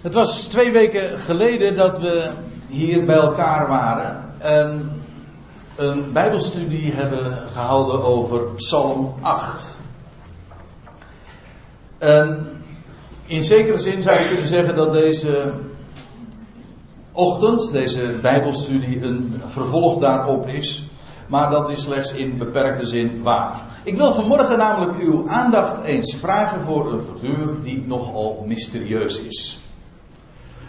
[0.00, 2.30] Het was twee weken geleden dat we
[2.68, 4.90] hier bij elkaar waren en
[5.76, 9.78] een Bijbelstudie hebben gehouden over Psalm 8.
[11.98, 12.48] En
[13.26, 15.52] in zekere zin zou je kunnen zeggen dat deze
[17.12, 20.84] ochtend, deze Bijbelstudie, een vervolg daarop is.
[21.28, 23.60] Maar dat is slechts in beperkte zin waar.
[23.84, 29.59] Ik wil vanmorgen namelijk uw aandacht eens vragen voor een figuur die nogal mysterieus is.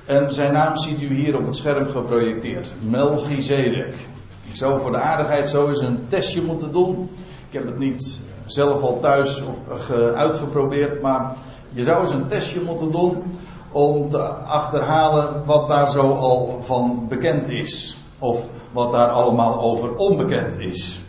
[0.06, 2.74] En zijn naam ziet u hier op het scherm geprojecteerd.
[2.80, 4.08] Melchizedek.
[4.50, 7.10] Ik zou voor de aardigheid zo eens een testje moeten doen.
[7.48, 11.36] Ik heb het niet zelf al thuis of, uitgeprobeerd, maar
[11.70, 13.24] je zou eens een testje moeten doen
[13.72, 17.98] om te achterhalen wat daar zo al van bekend is.
[18.20, 21.00] Of wat daar allemaal over onbekend is.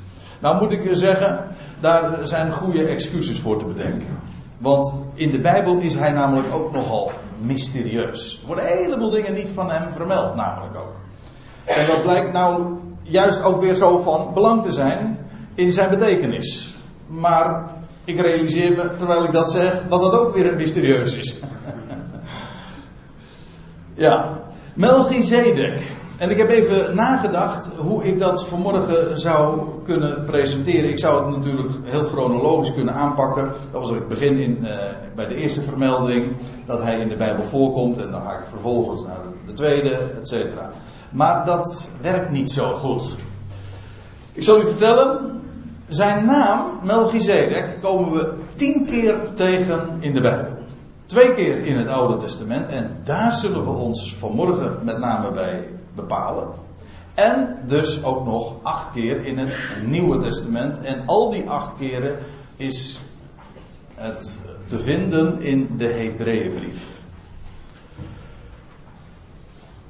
[0.41, 1.45] Nou moet ik je zeggen,
[1.81, 4.19] daar zijn goede excuses voor te bedenken.
[4.59, 7.13] Want in de Bijbel is hij namelijk ook nogal
[7.47, 8.39] mysterieus.
[8.41, 10.95] Er worden een heleboel dingen niet van hem vermeld, namelijk ook.
[11.65, 15.19] En dat blijkt nou juist ook weer zo van belang te zijn
[15.55, 16.75] in zijn betekenis.
[17.07, 17.71] Maar
[18.05, 21.41] ik realiseer me, terwijl ik dat zeg, dat dat ook weer een mysterieus is.
[23.95, 24.41] ja,
[24.75, 26.01] Melchizedek.
[26.23, 30.91] En ik heb even nagedacht hoe ik dat vanmorgen zou kunnen presenteren.
[30.91, 33.45] Ik zou het natuurlijk heel chronologisch kunnen aanpakken.
[33.45, 34.69] Dat was het begin in, uh,
[35.15, 37.99] bij de eerste vermelding, dat hij in de Bijbel voorkomt.
[37.99, 40.71] En dan ga ik vervolgens naar de tweede, et cetera.
[41.13, 43.17] Maar dat werkt niet zo goed.
[44.33, 45.41] Ik zal u vertellen,
[45.89, 50.53] zijn naam, Melchizedek, komen we tien keer tegen in de Bijbel.
[51.07, 55.69] Twee keer in het Oude Testament en daar zullen we ons vanmorgen met name bij
[55.95, 56.49] bepalen.
[57.15, 59.55] En dus ook nog acht keer in het
[59.87, 60.79] Nieuwe Testament.
[60.79, 62.19] En al die acht keren
[62.57, 63.01] is
[63.95, 67.01] het te vinden in de Hebreeënbrief.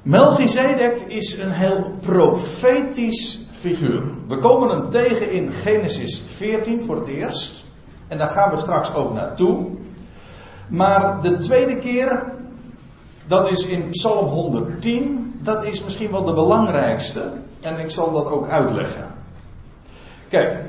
[0.01, 4.03] Melchizedek is een heel profetisch figuur.
[4.27, 7.63] We komen hem tegen in Genesis 14 voor het eerst.
[8.07, 9.67] En daar gaan we straks ook naartoe.
[10.69, 12.33] Maar de tweede keer,
[13.27, 15.22] dat is in Psalm 110.
[15.43, 17.31] Dat is misschien wel de belangrijkste.
[17.61, 19.07] En ik zal dat ook uitleggen.
[20.29, 20.65] Kijk.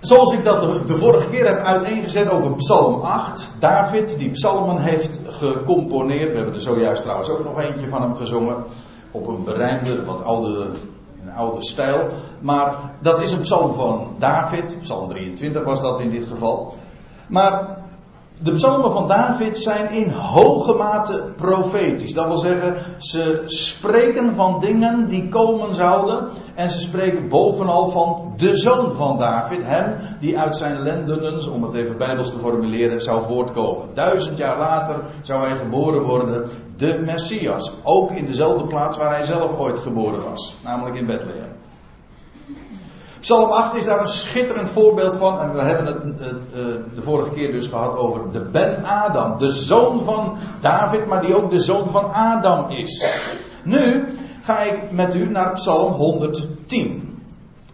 [0.00, 3.48] Zoals ik dat de, vorige keer heb uiteengezet over Psalm 8.
[3.58, 6.30] David, die psalmen heeft gecomponeerd.
[6.30, 8.64] We hebben er zojuist trouwens ook nog eentje van hem gezongen.
[9.10, 10.66] Op een berijmde, wat oude,
[11.22, 12.08] een oude stijl.
[12.40, 14.76] Maar dat is een psalm van David.
[14.80, 16.74] Psalm 23 was dat in dit geval.
[17.28, 17.78] Maar
[18.44, 22.12] de psalmen van David zijn in hoge mate profetisch.
[22.12, 26.28] Dat wil zeggen, ze spreken van dingen die komen zouden.
[26.54, 29.64] En ze spreken bovenal van de zoon van David.
[29.64, 33.88] Hem die uit zijn lendenen, om het even bijbels te formuleren, zou voortkomen.
[33.94, 37.72] Duizend jaar later zou hij geboren worden, de Messias.
[37.82, 40.56] Ook in dezelfde plaats waar hij zelf ooit geboren was.
[40.64, 41.63] Namelijk in Bethlehem.
[43.24, 45.40] Psalm 8 is daar een schitterend voorbeeld van.
[45.40, 46.26] En we hebben het uh,
[46.94, 49.36] de vorige keer dus gehad over de Ben Adam.
[49.36, 53.06] De zoon van David, maar die ook de zoon van Adam is.
[53.62, 54.06] Nu
[54.42, 57.18] ga ik met u naar Psalm 110.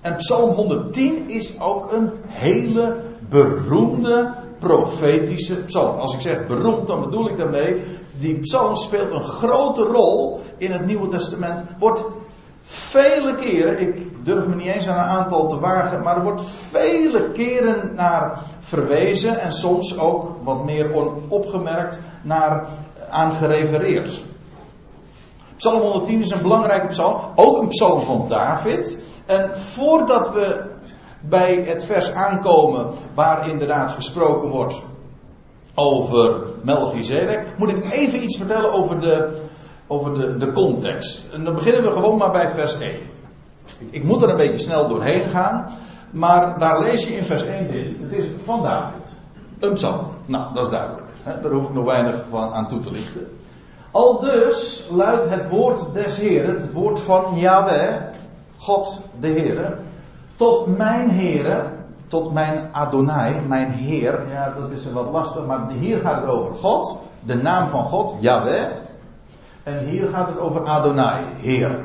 [0.00, 2.96] En Psalm 110 is ook een hele
[3.28, 5.98] beroemde profetische psalm.
[5.98, 7.82] Als ik zeg beroemd, dan bedoel ik daarmee.
[8.18, 11.62] Die psalm speelt een grote rol in het Nieuwe Testament.
[11.78, 12.04] Wordt
[12.70, 16.42] vele keren, ik durf me niet eens aan een aantal te wagen, maar er wordt
[16.44, 22.66] vele keren naar verwezen en soms ook wat meer onopgemerkt naar
[23.10, 24.22] aan gerefereerd.
[25.56, 28.98] Psalm 110 is een belangrijke psalm, ook een psalm van David.
[29.26, 30.64] En voordat we
[31.20, 34.82] bij het vers aankomen waar inderdaad gesproken wordt
[35.74, 39.42] over Melchizedek, moet ik even iets vertellen over de
[39.90, 41.28] over de, de context.
[41.32, 42.96] En dan beginnen we gewoon maar bij vers 1.
[43.90, 45.66] Ik moet er een beetje snel doorheen gaan,
[46.10, 47.98] maar daar lees je in vers 1 dit.
[48.00, 49.18] Het is van David.
[49.58, 50.06] Een psalm.
[50.26, 51.08] Nou, dat is duidelijk.
[51.24, 53.26] Daar hoef ik nog weinig van aan toe te lichten.
[53.90, 57.94] Al dus luidt het woord des Heren, het woord van Yahweh,
[58.56, 59.76] God de Heere,
[60.36, 61.64] tot mijn Heere,
[62.06, 64.28] tot mijn Adonai, mijn Heer.
[64.28, 68.14] Ja, dat is wat lastig, maar hier gaat het over God, de naam van God,
[68.20, 68.64] Yahweh.
[69.62, 71.84] En hier gaat het over Adonai, Heer.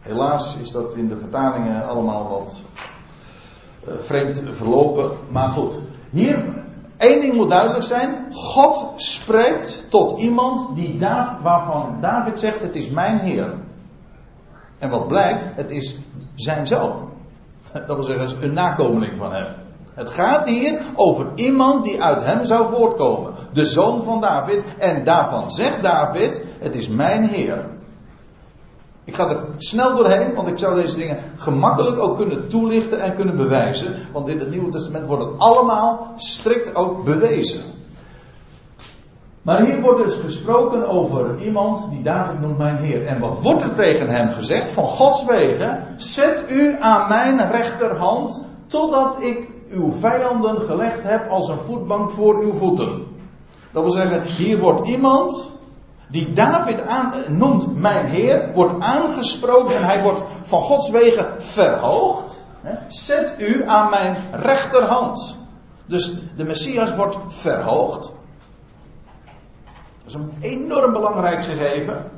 [0.00, 2.60] Helaas is dat in de vertalingen allemaal wat
[3.88, 5.78] uh, vreemd verlopen, maar goed.
[6.10, 6.64] Hier,
[6.96, 8.26] één ding moet duidelijk zijn.
[8.32, 10.98] God spreekt tot iemand die
[11.42, 13.54] waarvan David zegt, het is mijn Heer.
[14.78, 15.98] En wat blijkt, het is
[16.34, 17.08] zijn zoon.
[17.86, 19.46] Dat wil zeggen, een nakomeling van hem.
[19.96, 23.34] Het gaat hier over iemand die uit hem zou voortkomen.
[23.52, 24.62] De zoon van David.
[24.78, 27.64] En daarvan zegt David: Het is mijn Heer.
[29.04, 33.14] Ik ga er snel doorheen, want ik zou deze dingen gemakkelijk ook kunnen toelichten en
[33.14, 33.94] kunnen bewijzen.
[34.12, 37.60] Want in het Nieuwe Testament wordt het allemaal strikt ook bewezen.
[39.42, 43.06] Maar hier wordt dus gesproken over iemand die David noemt mijn Heer.
[43.06, 44.70] En wat wordt er tegen hem gezegd?
[44.70, 51.48] Van Gods wegen, zet u aan mijn rechterhand, totdat ik uw vijanden gelegd heb als
[51.48, 53.06] een voetbank voor uw voeten.
[53.72, 55.56] Dat wil zeggen, hier wordt iemand
[56.08, 56.82] die David
[57.28, 62.40] noemt mijn Heer, wordt aangesproken en hij wordt van Gods wegen verhoogd.
[62.88, 65.36] Zet u aan mijn rechterhand.
[65.86, 68.12] Dus de Messias wordt verhoogd.
[70.04, 72.10] Dat is een enorm belangrijk gegeven.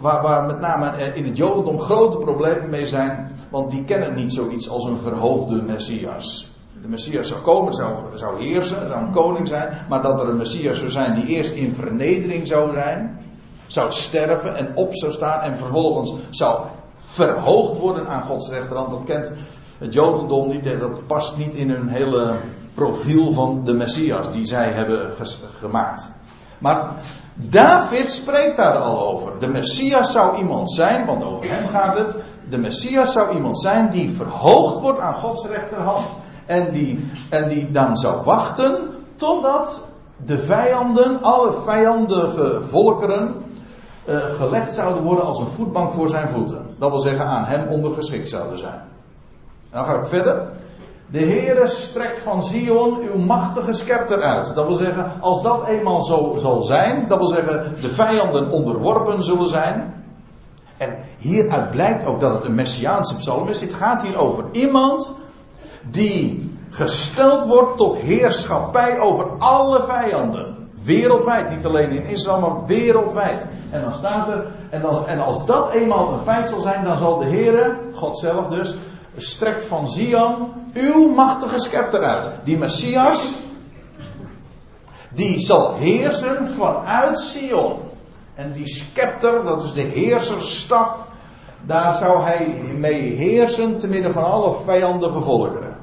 [0.00, 4.32] Waar, waar, met name in het Jodendom grote problemen mee zijn, want die kennen niet
[4.32, 9.48] zoiets als een verhoogde Messias de Messias zou komen, zou, zou heersen, zou een koning
[9.48, 13.20] zijn, maar dat er een Messias zou zijn die eerst in vernedering zou zijn,
[13.66, 16.66] zou sterven en op zou staan en vervolgens zou
[16.98, 18.90] verhoogd worden aan Gods rechterhand.
[18.90, 19.32] Dat kent
[19.78, 22.34] het Jodendom niet, dat past niet in hun hele
[22.74, 25.12] profiel van de Messias die zij hebben
[25.58, 26.10] gemaakt.
[26.58, 26.92] Maar
[27.34, 29.38] David spreekt daar al over.
[29.38, 32.14] De Messias zou iemand zijn, want over hem gaat het.
[32.48, 36.06] De Messias zou iemand zijn die verhoogd wordt aan Gods rechterhand.
[36.46, 39.80] En die, en die dan zou wachten totdat
[40.24, 43.34] de vijanden, alle vijandige volkeren,
[44.08, 46.66] uh, gelegd zouden worden als een voetbank voor zijn voeten.
[46.78, 48.82] Dat wil zeggen aan hem ondergeschikt zouden zijn.
[49.70, 50.48] Dan ga ik verder.
[51.10, 54.54] De Heere strekt van Zion uw machtige scepter uit.
[54.54, 59.24] Dat wil zeggen, als dat eenmaal zo zal zijn, dat wil zeggen, de vijanden onderworpen
[59.24, 59.97] zullen zijn.
[60.78, 63.58] En hieruit blijkt ook dat het een messiaanse psalm is.
[63.58, 65.14] Dit gaat hier over iemand
[65.90, 70.56] die gesteld wordt tot heerschappij over alle vijanden.
[70.82, 73.46] Wereldwijd, niet alleen in Israël, maar wereldwijd.
[73.70, 74.46] En dan staat er,
[75.06, 78.76] en als dat eenmaal een feit zal zijn, dan zal de Heere, God zelf dus,
[79.16, 82.30] strekt van Zion uw machtige scepter uit.
[82.44, 83.34] Die Messias,
[85.10, 87.87] die zal heersen vanuit Sion.
[88.38, 91.06] En die scepter, dat is de heerserstaf,
[91.66, 92.46] daar zou hij
[92.76, 95.76] mee heersen te midden van alle vijandige volkeren.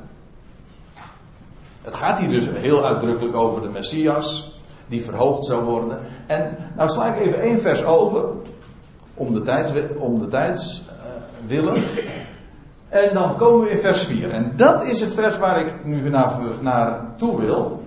[1.81, 4.57] Het gaat hier dus heel uitdrukkelijk over de Messias,
[4.87, 5.99] die verhoogd zou worden.
[6.27, 8.25] En nou sla ik even één vers over,
[9.13, 10.93] om de tijd, om de tijd uh,
[11.47, 11.83] willen.
[12.89, 14.31] En dan komen we in vers 4.
[14.31, 17.83] En dat is het vers waar ik nu naar, naartoe wil.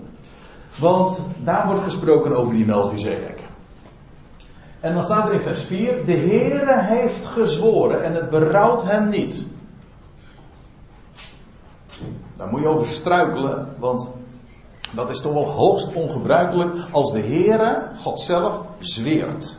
[0.79, 3.48] Want daar wordt gesproken over die Melchizedek.
[4.81, 9.09] En dan staat er in vers 4: De Heere heeft gezworen en het berouwt hem
[9.09, 9.47] niet.
[12.37, 14.11] Daar moet je over struikelen, want
[14.95, 19.59] dat is toch wel hoogst ongebruikelijk als de Heere, God zelf, zweert.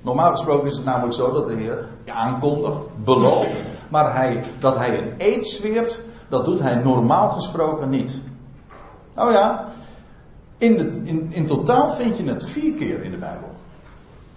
[0.00, 4.98] Normaal gesproken is het namelijk zo dat de Heer aankondigt, belooft, maar hij, dat hij
[4.98, 8.20] een eed zweert, dat doet hij normaal gesproken niet.
[9.14, 9.64] Nou ja,
[10.58, 13.51] in, de, in, in totaal vind je het vier keer in de Bijbel.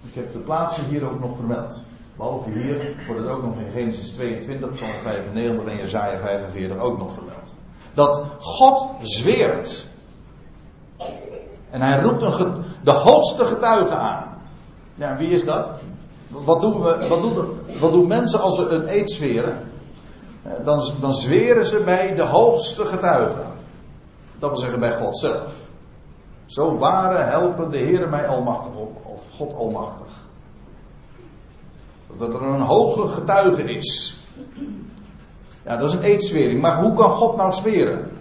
[0.08, 1.80] Ik heb de plaatsen hier ook nog vermeld.
[2.16, 6.98] Behalve hier wordt het ook nog in Genesis 22, Psalm 95 en Jezaja 45 ook
[6.98, 7.56] nog vermeld.
[7.94, 9.88] Dat God zweert.
[11.70, 12.20] En hij roept
[12.84, 14.42] de hoogste getuige aan.
[14.96, 15.72] Ja, wie is dat?
[16.28, 19.72] Wat doen, we, wat wat doen mensen als ze een eed zweren?
[20.64, 23.44] Dan, dan zweren ze bij de hoogste getuige.
[24.40, 25.65] Dat wil zeggen bij God zelf.
[26.46, 30.08] Zo waren helpen de Heer mij almachtig op, of God almachtig.
[32.18, 34.20] Dat er een hoge getuige is.
[35.66, 36.62] Ja, dat is een eedswering.
[36.62, 38.12] Maar hoe kan God nou zweren?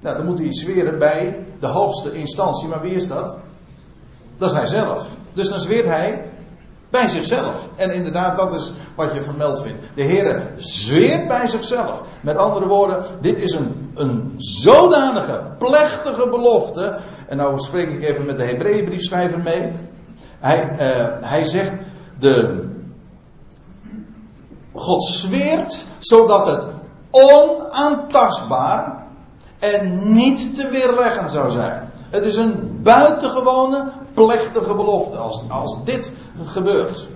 [0.00, 2.68] Nou, dan moet hij zweren bij de hoogste instantie.
[2.68, 3.36] Maar wie is dat?
[4.38, 5.10] Dat is hij zelf.
[5.32, 6.30] Dus dan zweert hij
[6.90, 7.68] bij zichzelf.
[7.76, 9.84] En inderdaad, dat is wat je vermeld vindt.
[9.94, 12.02] De Heer zweert bij zichzelf.
[12.20, 16.98] Met andere woorden, dit is een, een zodanige, plechtige belofte.
[17.30, 19.72] En nou spreek ik even met de Hebreeënbriefschrijver mee.
[20.38, 21.72] Hij, uh, hij zegt,
[22.18, 22.64] de,
[24.72, 26.66] God zweert zodat het
[27.10, 29.06] onaantastbaar
[29.58, 31.90] en niet te weerleggen zou zijn.
[32.10, 36.12] Het is een buitengewone, plechtige belofte als, als dit
[36.44, 37.08] gebeurt.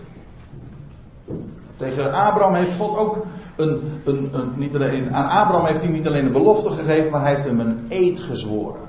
[1.74, 3.24] Tegen Abraham heeft God ook
[3.56, 7.20] een, een, een, niet alleen, aan Abraham heeft hij niet alleen een belofte gegeven, maar
[7.20, 8.83] hij heeft hem een eed gezworen.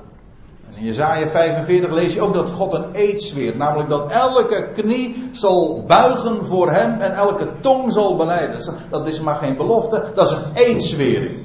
[0.76, 3.56] In Jezaja 45 lees je ook dat God een eed zweert.
[3.56, 8.74] Namelijk dat elke knie zal buigen voor hem en elke tong zal beleiden.
[8.90, 11.44] Dat is maar geen belofte, dat is een eedzwering.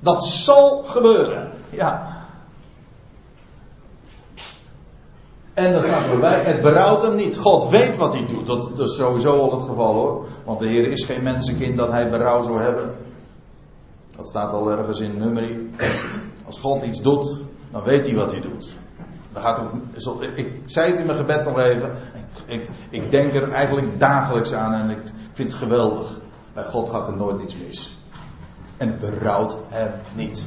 [0.00, 1.52] Dat zal gebeuren.
[1.70, 2.16] Ja.
[5.54, 7.36] En dan staat erbij, het berouwt hem niet.
[7.36, 8.46] God weet wat hij doet.
[8.46, 10.26] Dat, dat, is sowieso al het geval hoor.
[10.44, 12.94] Want de Heer is geen mensenkind dat hij berouw zou hebben.
[14.16, 15.70] Dat staat al ergens in nummerie.
[16.46, 18.76] Als God iets doet, dan weet hij wat hij doet.
[19.32, 19.66] Dan gaat
[20.34, 21.90] ik zei het in mijn gebed nog even.
[22.46, 25.00] Ik, ik denk er eigenlijk dagelijks aan en ik
[25.32, 26.20] vind het geweldig.
[26.54, 27.98] Bij God gaat er nooit iets mis.
[28.76, 30.46] En berouwt hem niet.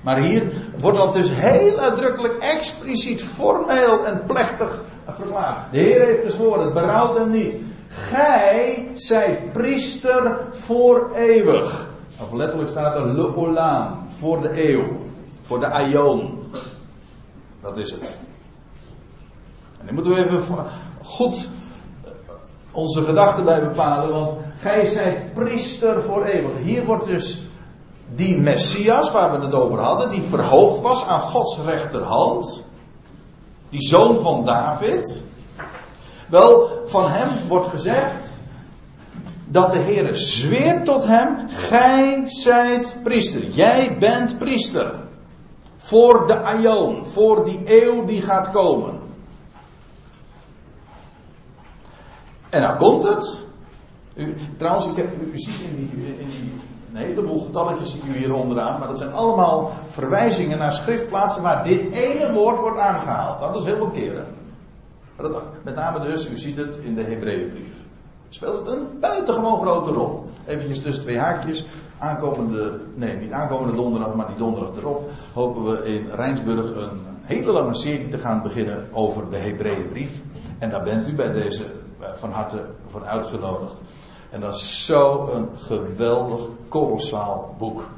[0.00, 0.42] Maar hier
[0.78, 5.72] wordt dat dus heel uitdrukkelijk, expliciet, formeel en plechtig verklaard.
[5.72, 7.56] De Heer heeft gezworen, het berouwt hem niet.
[7.88, 11.88] Gij zijt priester voor eeuwig.
[12.20, 14.96] Of letterlijk staat er le olam, voor de eeuw,
[15.42, 16.37] voor de aion.
[17.68, 18.16] Dat is het.
[19.80, 20.66] En dan moeten we even
[21.02, 21.48] goed
[22.04, 22.10] eh,
[22.70, 26.58] onze gedachten bij bepalen, want gij zijt priester voor eeuwig.
[26.58, 27.42] Hier wordt dus
[28.14, 32.62] die Messias, waar we het over hadden, die verhoogd was aan Gods rechterhand,
[33.68, 35.24] die zoon van David,
[36.28, 38.28] wel, van hem wordt gezegd
[39.44, 45.06] dat de Heer zweert tot hem, gij zijt priester, jij bent priester.
[45.78, 48.98] Voor de Aion, voor die eeuw die gaat komen.
[52.50, 53.46] En nou komt het.
[54.56, 56.52] Trouwens, ik heb, u, ziet in die, in die
[56.90, 61.64] een heleboel getalletjes zie u hier onderaan, maar dat zijn allemaal verwijzingen naar schriftplaatsen waar
[61.64, 63.40] dit ene woord wordt aangehaald.
[63.40, 64.26] Dat is heel wat keren.
[65.16, 67.76] Dat, met name dus, u ziet het in de Hebreeënbrief.
[68.28, 70.24] Speelt het een buitengewoon grote rol.
[70.46, 71.64] Eventjes tussen twee haakjes.
[71.98, 77.52] Aankomende, nee, niet aankomende donderdag, maar die donderdag erop, hopen we in Rijnsburg een hele
[77.52, 80.22] lange serie te gaan beginnen over de Hebreeënbrief.
[80.58, 83.80] En daar bent u bij deze eh, van harte voor uitgenodigd.
[84.30, 87.88] En dat is zo'n geweldig, kolossaal boek.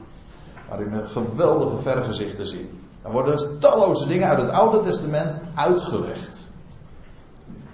[0.69, 2.81] Waarin we geweldige vergezichten zien.
[3.03, 6.50] Er worden talloze dingen uit het Oude Testament uitgelegd.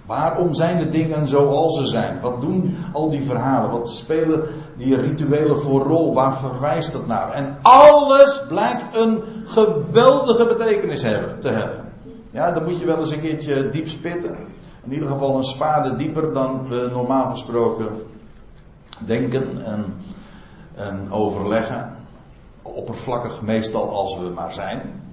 [0.07, 2.21] Waarom zijn de dingen zoals ze zijn?
[2.21, 3.71] Wat doen al die verhalen?
[3.71, 4.47] Wat spelen
[4.77, 6.13] die rituelen voor rol?
[6.13, 7.31] Waar verwijst dat naar?
[7.31, 11.01] En alles blijkt een geweldige betekenis
[11.39, 11.85] te hebben.
[12.31, 14.37] Ja, dan moet je wel eens een keertje diep spitten.
[14.83, 17.87] In ieder geval een spade dieper dan we normaal gesproken
[19.05, 19.93] denken en,
[20.75, 21.95] en overleggen.
[22.61, 25.06] Oppervlakkig meestal als we maar zijn.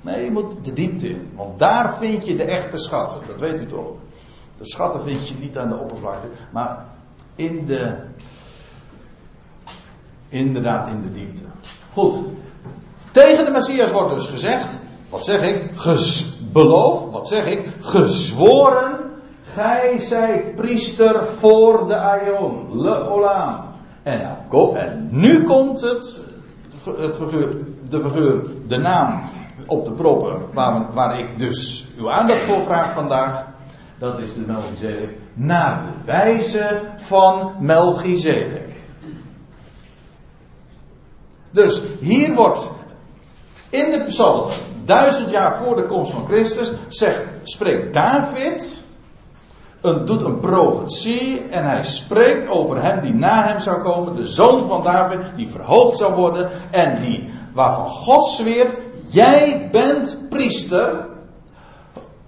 [0.00, 1.30] Nee, je moet de diepte in.
[1.36, 3.18] Want daar vind je de echte schatten.
[3.26, 3.92] Dat weet u toch?
[4.58, 6.28] De schatten vind je niet aan de oppervlakte.
[6.50, 6.86] Maar
[7.34, 7.94] in de.
[10.28, 11.42] Inderdaad in de diepte.
[11.92, 12.14] Goed.
[13.10, 14.76] Tegen de Messias wordt dus gezegd.
[15.08, 15.70] Wat zeg ik?
[15.74, 17.10] Ges, beloof.
[17.10, 17.68] Wat zeg ik?
[17.80, 19.00] Gezworen
[19.52, 23.64] Gij zijt priester voor de Aion, le Olam.
[24.02, 24.38] En,
[24.74, 26.22] en nu komt het,
[26.98, 27.56] het figuur,
[27.88, 29.22] de figuur, de naam
[29.70, 33.46] op de proppen, waar, waar ik dus uw aandacht voor vraag vandaag.
[33.98, 35.10] Dat is de Melchizedek.
[35.34, 38.68] Naar de wijze van Melchizedek.
[41.50, 42.70] Dus hier wordt
[43.70, 44.48] in de psalm,
[44.84, 48.82] duizend jaar voor de komst van Christus, zegt, spreekt David
[49.80, 54.28] een, doet een profetie en hij spreekt over hem die na hem zou komen, de
[54.28, 58.76] zoon van David, die verhoogd zou worden en die, waarvan God zweert,
[59.12, 61.08] jij bent priester,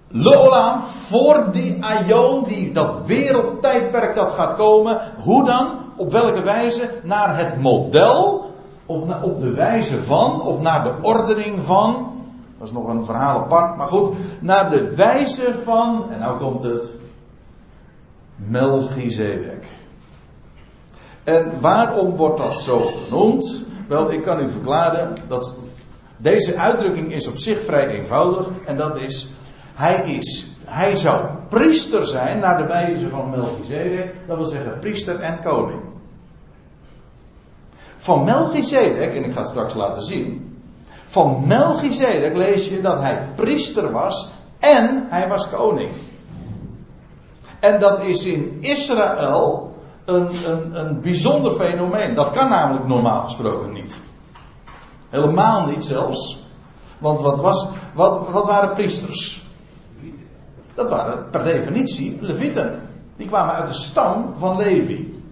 [0.07, 5.77] Leolam, voor die Aion, die, dat wereldtijdperk dat gaat komen, hoe dan?
[5.97, 6.89] Op welke wijze?
[7.03, 8.51] Naar het model,
[8.85, 12.13] of op de wijze van, of naar de ordening van,
[12.57, 16.63] dat is nog een verhaal apart, maar goed, naar de wijze van, en nou komt
[16.63, 16.91] het,
[18.35, 19.65] Melchizedek.
[21.23, 23.63] En waarom wordt dat zo genoemd?
[23.87, 25.59] Wel, ik kan u verklaren dat
[26.23, 28.47] deze uitdrukking is op zich vrij eenvoudig.
[28.65, 29.29] En dat is,
[29.73, 34.15] hij is, hij zou priester zijn naar de wijze van Melchizedek.
[34.27, 35.81] Dat wil zeggen priester en koning.
[37.95, 40.57] Van Melchizedek, en ik ga het straks laten zien.
[41.05, 45.91] Van Melchizedek lees je dat hij priester was en hij was koning.
[47.59, 49.75] En dat is in Israël
[50.05, 52.13] een, een, een bijzonder fenomeen.
[52.13, 53.99] Dat kan namelijk normaal gesproken niet.
[55.13, 56.45] Helemaal niet zelfs.
[56.97, 59.47] Want wat, was, wat, wat waren priesters?
[60.73, 62.89] Dat waren per definitie levieten.
[63.17, 65.23] Die kwamen uit de stam van Levi.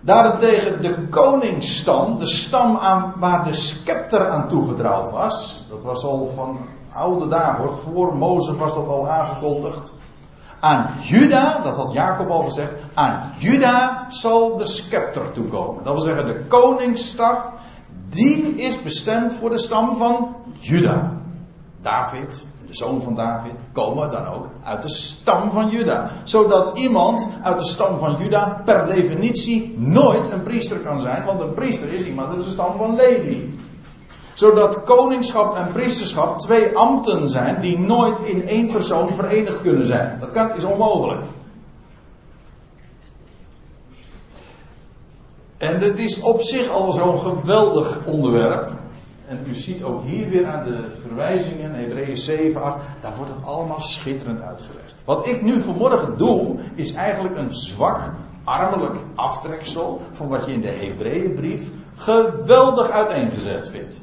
[0.00, 5.64] Daarentegen de koningsstam, de stam aan, waar de scepter aan toevertrouwd was.
[5.68, 6.58] Dat was al van
[6.92, 7.72] oude dagen.
[7.72, 9.92] Voor Mozes was dat al aangekondigd.
[10.60, 15.84] Aan Juda, dat had Jacob al gezegd, aan Juda zal de scepter toekomen.
[15.84, 17.48] Dat wil zeggen, de koningsstaf,
[18.08, 21.12] die is bestemd voor de stam van Juda.
[21.82, 26.10] David, de zoon van David, komen dan ook uit de stam van Juda.
[26.24, 31.40] Zodat iemand uit de stam van Juda per definitie nooit een priester kan zijn, want
[31.40, 33.54] een priester is iemand uit de stam van Levi
[34.34, 40.16] zodat koningschap en priesterschap twee ambten zijn die nooit in één persoon verenigd kunnen zijn.
[40.20, 41.22] Dat kan, is onmogelijk.
[45.58, 48.72] En het is op zich al zo'n geweldig onderwerp.
[49.26, 53.44] En u ziet ook hier weer aan de verwijzingen, Hebreeën 7, 8, daar wordt het
[53.44, 55.02] allemaal schitterend uitgelegd.
[55.04, 58.12] Wat ik nu vanmorgen doe, is eigenlijk een zwak,
[58.44, 64.00] armelijk aftreksel van wat je in de Hebreeënbrief geweldig uiteengezet vindt.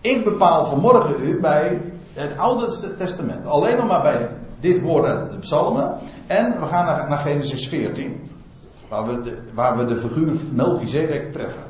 [0.00, 1.80] Ik bepaal vanmorgen u bij
[2.12, 3.46] het Oude Testament.
[3.46, 4.28] Alleen nog maar bij
[4.60, 5.98] dit woord uit de psalmen.
[6.26, 8.22] En we gaan naar, Genesis 14.
[8.88, 11.62] Waar we, de, waar we de figuur Melchizedek treffen.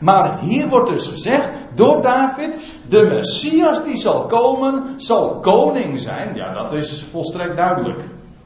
[0.00, 2.58] Maar hier wordt dus gezegd door David,
[2.88, 6.36] de Messias die zal komen, zal koning zijn.
[6.36, 8.00] Ja, dat is volstrekt duidelijk.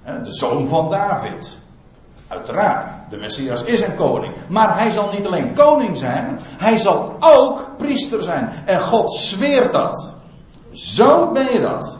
[0.04, 1.57] De zoon van David.
[2.28, 4.34] Uiteraard, de Messias is een koning.
[4.48, 8.52] Maar hij zal niet alleen koning zijn, hij zal ook priester zijn.
[8.64, 10.16] En God zweert dat.
[10.72, 11.98] Zo ben je dat.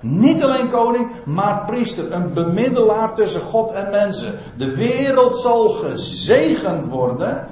[0.00, 2.12] Niet alleen koning, maar priester.
[2.12, 4.38] Een bemiddelaar tussen God en mensen.
[4.56, 7.48] De wereld zal gezegend worden.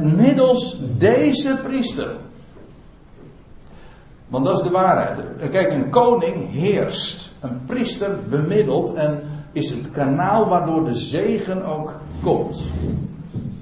[0.00, 2.16] Middels deze priester.
[4.34, 5.22] Want dat is de waarheid.
[5.50, 7.30] Kijk, een koning heerst.
[7.40, 9.22] Een priester bemiddelt en
[9.52, 12.70] is het kanaal waardoor de zegen ook komt.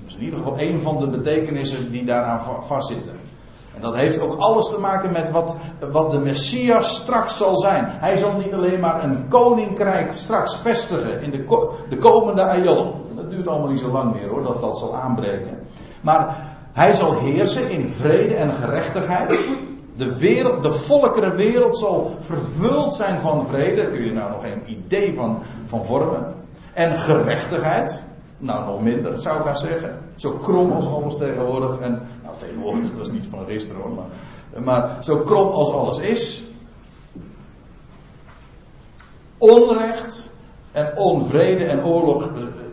[0.03, 3.13] Dat is in ieder geval een van de betekenissen die daaraan vastzitten.
[3.75, 5.57] En dat heeft ook alles te maken met wat,
[5.93, 7.85] wat de Messias straks zal zijn.
[7.89, 12.93] Hij zal niet alleen maar een koninkrijk straks vestigen in de, de komende aion.
[13.17, 15.59] Dat duurt allemaal niet zo lang meer hoor, dat dat zal aanbreken.
[16.01, 16.37] Maar
[16.73, 19.39] hij zal heersen in vrede en gerechtigheid.
[19.97, 23.91] De, wereld, de volkerenwereld zal vervuld zijn van vrede.
[23.91, 26.35] Kun je nou nog geen idee van, van vormen.
[26.73, 28.05] En gerechtigheid.
[28.39, 29.99] Nou, nog minder zou ik maar zeggen.
[30.15, 31.79] Zo krom als alles tegenwoordig.
[31.79, 33.91] En, nou, tegenwoordig, dat is niet van gisteren hoor.
[33.91, 36.43] Maar, maar zo krom als alles is.
[39.39, 40.33] Onrecht
[40.73, 42.29] en onvrede en oorlog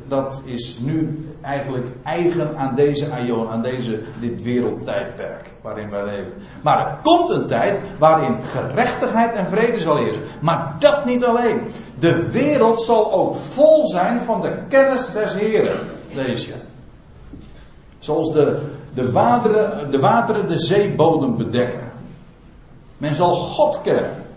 [0.09, 6.33] dat is nu eigenlijk eigen aan deze aion, aan deze, dit wereldtijdperk waarin wij leven.
[6.63, 10.21] Maar er komt een tijd waarin gerechtigheid en vrede zal heersen.
[10.41, 11.61] Maar dat niet alleen.
[11.99, 15.79] De wereld zal ook vol zijn van de kennis des Heren,
[16.11, 16.53] lees je.
[17.99, 18.61] Zoals de,
[18.93, 21.91] de, wateren, de wateren de zeebodem bedekken.
[22.97, 24.27] Men zal God kennen.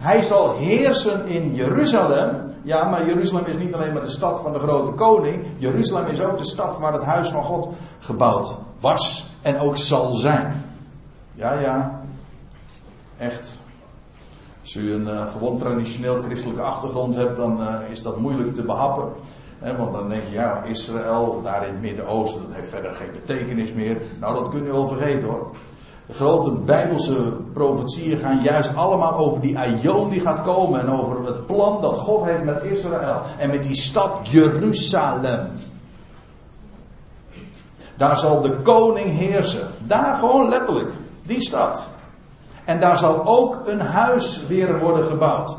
[0.00, 4.52] Hij zal heersen in Jeruzalem ja, maar Jeruzalem is niet alleen maar de stad van
[4.52, 5.44] de grote koning.
[5.56, 10.12] Jeruzalem is ook de stad waar het huis van God gebouwd was en ook zal
[10.12, 10.64] zijn.
[11.34, 12.00] Ja, ja.
[13.18, 13.60] Echt.
[14.60, 18.62] Als u een uh, gewoon traditioneel christelijke achtergrond hebt, dan uh, is dat moeilijk te
[18.62, 19.08] behappen.
[19.76, 23.72] want dan denk je, ja, Israël, daar in het Midden-Oosten, dat heeft verder geen betekenis
[23.72, 24.02] meer.
[24.20, 25.50] Nou, dat kunt u wel vergeten hoor.
[26.12, 30.80] Grote bijbelse profetieën gaan juist allemaal over die Aion die gaat komen.
[30.80, 33.22] En over het plan dat God heeft met Israël.
[33.38, 35.48] En met die stad Jeruzalem.
[37.96, 39.68] Daar zal de koning heersen.
[39.86, 40.92] Daar gewoon letterlijk.
[41.22, 41.88] Die stad.
[42.64, 45.56] En daar zal ook een huis weer worden gebouwd.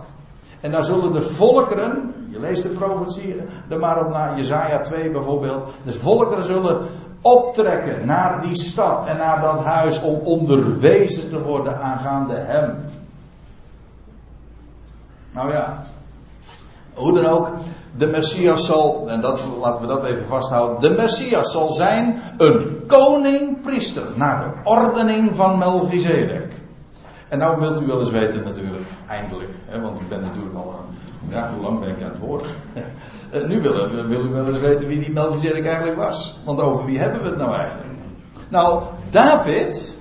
[0.62, 3.36] En daar zullen de volkeren, je leest de profetie
[3.70, 5.64] er maar op naar Jezaja 2 bijvoorbeeld.
[5.84, 6.88] De volkeren zullen
[7.24, 12.86] optrekken naar die stad en naar dat huis om onderwezen te worden aangaande hem.
[15.32, 15.84] Nou ja,
[16.94, 17.52] hoe dan ook,
[17.98, 22.84] de Messias zal, en dat, laten we dat even vasthouden, de Messias zal zijn een
[22.88, 26.43] koning-priester naar de ordening van Melchizedek.
[27.34, 30.86] En nou wilt u wel eens weten natuurlijk, eindelijk, hè, want ik ben natuurlijk al,
[31.30, 32.46] ja, hoe lang ben ik aan het woord?
[33.32, 36.40] Eh, nu wil, wil u wel eens weten wie die Melchizedek eigenlijk was.
[36.46, 37.94] Want over wie hebben we het nou eigenlijk?
[38.50, 39.98] Nou, David,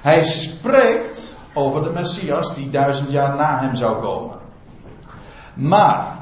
[0.00, 4.36] hij spreekt over de Messias die duizend jaar na hem zou komen.
[5.54, 6.16] Maar,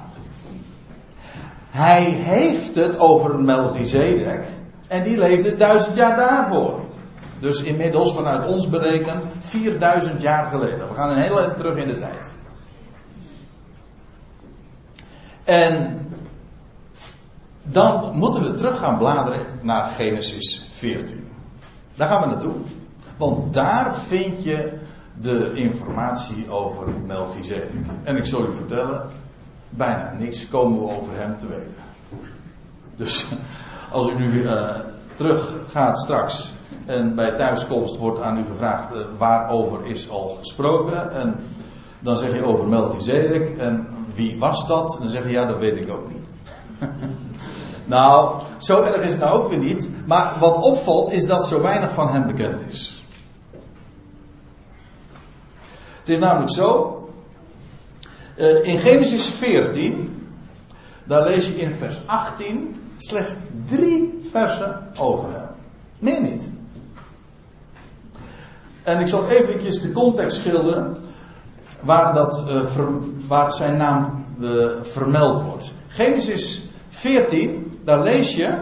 [1.71, 4.45] hij heeft het over Melchizedek
[4.87, 6.86] en die leefde duizend jaar daarvoor.
[7.39, 10.89] Dus inmiddels vanuit ons berekend 4000 jaar geleden.
[10.89, 12.33] We gaan een hele terug in de tijd.
[15.45, 16.01] En
[17.63, 21.29] dan moeten we terug gaan bladeren naar Genesis 14.
[21.95, 22.55] Daar gaan we naartoe.
[23.17, 24.79] Want daar vind je
[25.21, 27.71] de informatie over Melchizedek.
[28.03, 29.11] En ik zal u vertellen,
[29.71, 31.77] bijna niks komen we over hem te weten.
[32.97, 33.27] Dus
[33.91, 34.77] als u nu uh,
[35.15, 36.53] terug gaat straks
[36.87, 41.35] en bij thuiskomst wordt aan u gevraagd uh, waarover is al gesproken en
[41.99, 44.97] dan zeg je over Melchizedek en wie was dat?
[45.01, 46.29] Dan zeg je ja, dat weet ik ook niet.
[47.85, 49.91] nou, zo erg is het nou ook weer niet.
[50.07, 53.05] Maar wat opvalt is dat zo weinig van hem bekend is.
[55.99, 56.93] Het is namelijk zo.
[58.37, 60.29] Uh, in Genesis 14,
[61.05, 65.46] daar lees je in vers 18 slechts drie versen over hem.
[65.99, 66.49] Meer niet.
[68.83, 70.97] En ik zal eventjes de context schilderen
[71.81, 72.89] waar, dat, ver,
[73.29, 75.73] waar zijn naam uh, vermeld wordt.
[75.89, 78.55] Genesis 14, daar lees je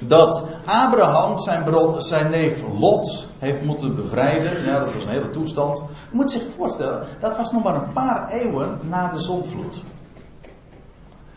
[0.00, 1.64] dat Abraham zijn,
[1.98, 4.64] zijn neef Lot heeft moeten bevrijden.
[4.64, 5.78] Ja, dat was een hele toestand.
[5.78, 9.82] Je moet zich voorstellen, dat was nog maar een paar eeuwen na de zondvloed.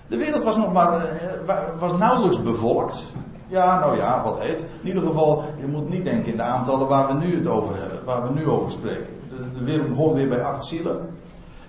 [0.08, 3.08] De wereld was nog maar, eh, was nauwelijks bevolkt.
[3.48, 4.60] Ja, nou ja, wat heet.
[4.82, 7.76] In ieder geval, je moet niet denken in de aantallen waar we nu het over
[7.78, 9.14] hebben, waar we nu over spreken.
[9.30, 11.10] De, de wereld begon weer bij acht zielen.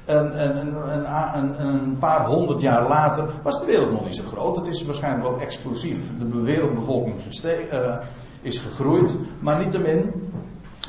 [0.04, 0.56] En, en,
[0.90, 4.56] en, en, een paar honderd jaar later was de wereld nog niet zo groot.
[4.56, 5.98] Het is waarschijnlijk wel explosief.
[6.18, 7.14] De wereldbevolking
[7.44, 7.96] uh,
[8.42, 9.16] is gegroeid.
[9.40, 10.12] Maar niettemin,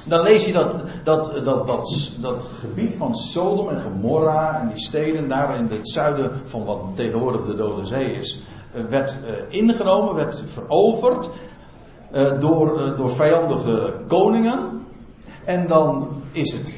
[0.06, 4.78] dan lees je dat, dat, dat, dat, dat gebied van Sodom en Gomorra en die
[4.78, 8.59] steden daar in het zuiden van wat tegenwoordig de Dode Zee is, eh,
[8.89, 11.29] werd uh, ingenomen, werd veroverd
[12.12, 14.86] uh, door, door vijandige koningen.
[15.45, 16.73] En dan is het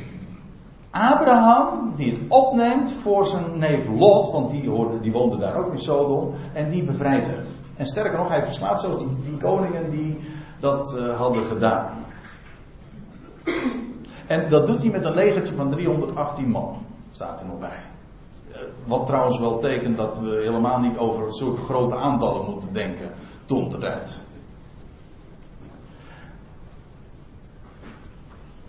[0.89, 5.71] Abraham die het opneemt voor zijn neef Lot, want die, hoorde, die woonde daar ook
[5.71, 7.45] in Sodom, en die bevrijdt hem.
[7.75, 10.19] En sterker nog, hij verslaat zelfs die, die koningen die
[10.59, 11.89] dat hadden gedaan.
[14.27, 17.90] En dat doet hij met een legertje van 318 man, staat er nog bij.
[18.51, 23.11] Uh, wat trouwens wel tekent dat we helemaal niet over zulke grote aantallen moeten denken
[23.45, 24.21] toen de tijd.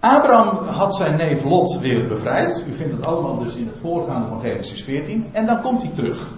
[0.02, 2.64] Abraham had zijn neef Lot weer bevrijd.
[2.68, 5.26] U vindt het allemaal dus in het voorgaande van Genesis 14.
[5.32, 6.30] En dan komt hij terug.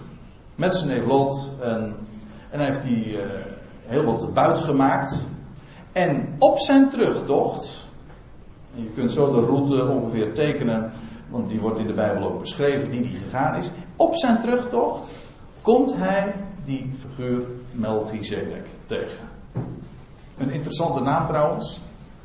[0.55, 1.51] Met zijn neef Lot.
[1.61, 1.95] En,
[2.51, 3.21] en hij heeft hij uh,
[3.87, 5.27] heel wat buiten gemaakt.
[5.93, 7.89] En op zijn terugtocht.
[8.77, 10.93] En je kunt zo de route ongeveer tekenen.
[11.29, 12.91] Want die wordt in de Bijbel ook beschreven.
[12.91, 13.71] Die die gegaan is.
[13.97, 15.11] Op zijn terugtocht
[15.61, 16.35] komt hij
[16.65, 19.29] die figuur Melchizedek tegen.
[20.39, 21.81] Een interessante naam trouwens.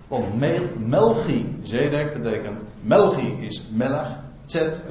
[0.08, 0.40] Want
[0.78, 4.08] Melchi Zedek betekent, Melchi is Melech,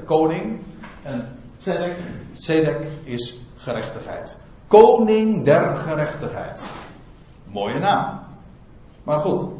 [0.04, 0.60] koning.
[1.02, 1.96] En Zedek,
[2.32, 4.38] Zedek is gerechtigheid.
[4.66, 6.70] Koning der gerechtigheid.
[7.44, 8.20] Mooie naam.
[9.04, 9.50] Maar goed.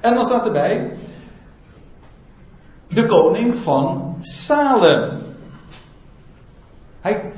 [0.00, 0.96] En dan staat erbij,
[2.88, 5.18] de koning van Salem.
[7.00, 7.32] Hij,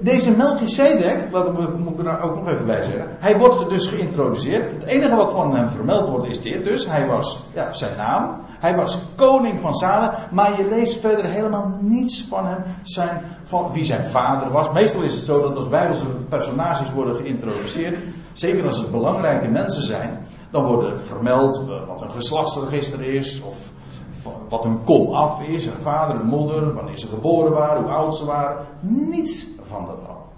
[0.00, 3.16] deze Melchizedek, laat moet ik er ook nog even bij zeggen.
[3.18, 4.72] Hij wordt dus geïntroduceerd.
[4.72, 6.86] Het enige wat van hem vermeld wordt is dit dus.
[6.86, 8.40] Hij was, ja, zijn naam.
[8.60, 10.10] Hij was koning van Salem.
[10.30, 12.64] Maar je leest verder helemaal niets van hem.
[12.82, 14.72] Zijn, van wie zijn vader was.
[14.72, 17.98] Meestal is het zo dat als bijbelse personages worden geïntroduceerd.
[18.32, 20.26] Zeker als het belangrijke mensen zijn.
[20.50, 23.42] Dan worden vermeld wat een geslachtsregister is.
[23.42, 23.56] Of
[24.48, 28.16] wat hun kom af is, hun vader, hun moeder, wanneer ze geboren waren, hoe oud
[28.16, 28.66] ze waren.
[28.80, 30.30] Niets van dat al.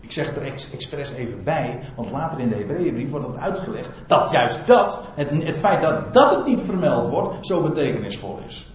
[0.00, 3.90] Ik zeg er ex expres even bij, want later in de Hebreeënbrief wordt dat uitgelegd.
[4.06, 8.72] Dat juist dat, het, het feit dat dat het niet vermeld wordt, zo betekenisvol is.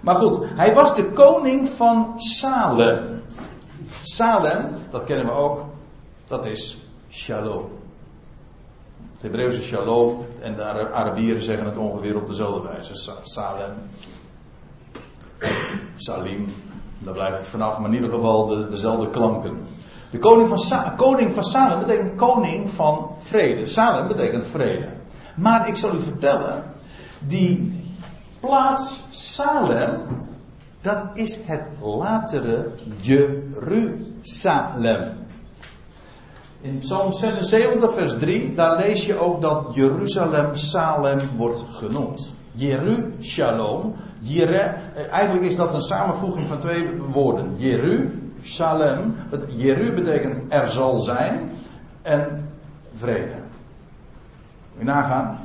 [0.00, 3.22] Maar goed, hij was de koning van Salem.
[4.02, 5.64] Salem, dat kennen we ook,
[6.26, 7.81] dat is Shalom.
[9.22, 12.94] Het Hebreeuwse shalom en de Arabieren zeggen het ongeveer op dezelfde wijze.
[13.22, 13.72] Salem.
[15.96, 16.52] Salim.
[16.98, 19.58] Daar blijf ik vanaf, maar in ieder geval de, dezelfde klanken.
[20.10, 20.58] De koning van,
[20.96, 23.66] koning van Salem betekent koning van vrede.
[23.66, 24.88] Salem betekent vrede.
[25.36, 26.64] Maar ik zal u vertellen,
[27.18, 27.80] die
[28.40, 30.00] plaats Salem,
[30.80, 34.00] dat is het latere Jeruzalem.
[36.62, 42.32] In Psalm 76, vers 3, daar lees je ook dat Jeruzalem Salem wordt genoemd.
[42.52, 43.94] Jeru, Shalom.
[45.10, 47.54] Eigenlijk is dat een samenvoeging van twee woorden.
[47.56, 49.14] Jeru, Shalem.
[49.48, 51.50] Jeru betekent er zal zijn.
[52.02, 52.48] En
[52.94, 53.34] vrede.
[54.72, 55.38] Moet je nagaan.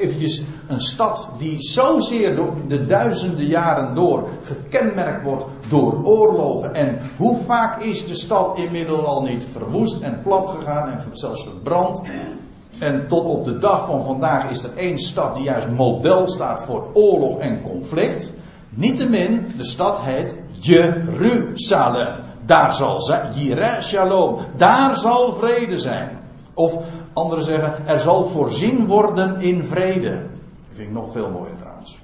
[0.00, 6.74] Eventjes een stad die zozeer door de duizenden jaren door gekenmerkt wordt door oorlogen.
[6.74, 11.42] En hoe vaak is de stad inmiddels al niet verwoest en plat gegaan en zelfs
[11.42, 12.02] verbrand.
[12.78, 16.60] En tot op de dag van vandaag is er één stad die juist model staat
[16.60, 18.32] voor oorlog en conflict.
[18.68, 22.14] Niettemin, de stad heet Jeruzalem.
[22.46, 26.18] Daar zal zijn, Shalom, daar zal vrede zijn.
[26.54, 30.10] Of anderen zeggen, er zal voorzien worden in vrede.
[30.10, 31.98] Dat vind ik nog veel mooier trouwens.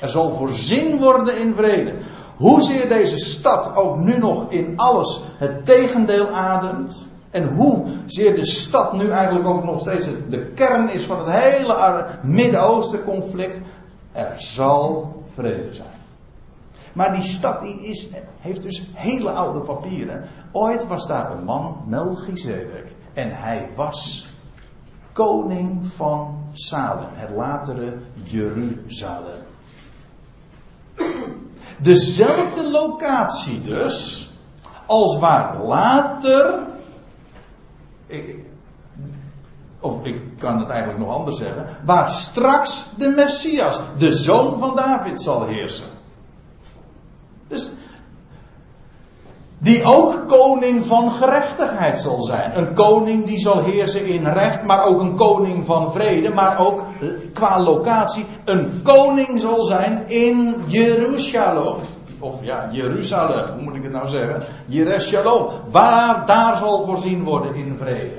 [0.00, 1.94] Er zal voorzien worden in vrede.
[2.38, 7.06] Hoezeer deze stad ook nu nog in alles het tegendeel ademt.
[7.30, 12.06] En hoezeer de stad nu eigenlijk ook nog steeds de kern is van het hele
[12.22, 13.58] Midden-Oosten conflict.
[14.12, 15.96] Er zal vrede zijn.
[16.92, 18.08] Maar die stad die is,
[18.40, 20.24] heeft dus hele oude papieren.
[20.52, 22.94] Ooit was daar een man, Melchizedek.
[23.12, 24.28] En hij was
[25.12, 29.46] koning van Salem, het latere Jeruzalem.
[31.78, 34.28] Dezelfde locatie dus,
[34.86, 36.66] als waar later,
[38.06, 38.48] ik,
[39.80, 44.76] of ik kan het eigenlijk nog anders zeggen, waar straks de Messias, de zoon van
[44.76, 45.88] David, zal heersen.
[47.46, 47.70] Dus
[49.58, 52.58] die ook koning van gerechtigheid zal zijn.
[52.58, 56.84] Een koning die zal heersen in recht, maar ook een koning van vrede, maar ook
[57.32, 61.76] qua locatie een koning zal zijn in Jeruzalem.
[62.20, 64.42] Of ja, Jeruzalem, hoe moet ik het nou zeggen?
[64.66, 68.16] Jeruzalem, waar daar zal voorzien worden in vrede.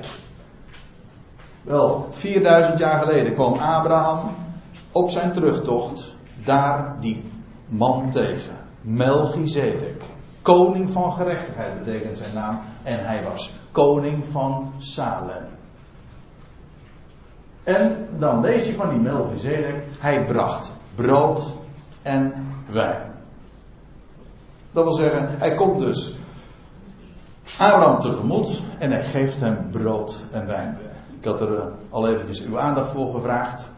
[1.62, 4.20] Wel, 4000 jaar geleden kwam Abraham
[4.92, 7.24] op zijn terugtocht daar die
[7.66, 8.56] man tegen.
[8.80, 10.02] Melchizedek.
[10.42, 12.60] Koning van gerechtigheid betekent zijn naam.
[12.82, 15.44] En hij was koning van Salem.
[17.62, 19.84] En dan lees je van die Melchizedek.
[19.98, 21.54] Hij bracht brood
[22.02, 22.32] en
[22.70, 23.12] wijn.
[24.72, 26.14] Dat wil zeggen, hij komt dus
[27.58, 30.78] Abraham tegemoet en hij geeft hem brood en wijn.
[31.18, 33.70] Ik had er eh, al eventjes uw aandacht voor gevraagd.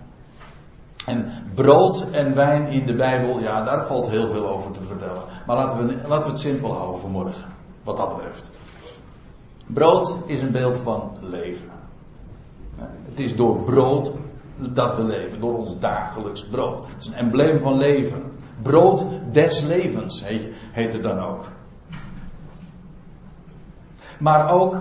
[1.06, 5.22] En brood en wijn in de Bijbel, ja, daar valt heel veel over te vertellen.
[5.46, 7.44] Maar laten we, laten we het simpel houden vanmorgen,
[7.82, 8.50] wat dat betreft.
[9.66, 11.70] Brood is een beeld van leven.
[13.04, 14.12] Het is door brood
[14.56, 16.86] dat we leven, door ons dagelijks brood.
[16.86, 18.22] Het is een embleem van leven.
[18.62, 20.24] Brood des levens
[20.72, 21.44] heet het dan ook.
[24.18, 24.80] Maar ook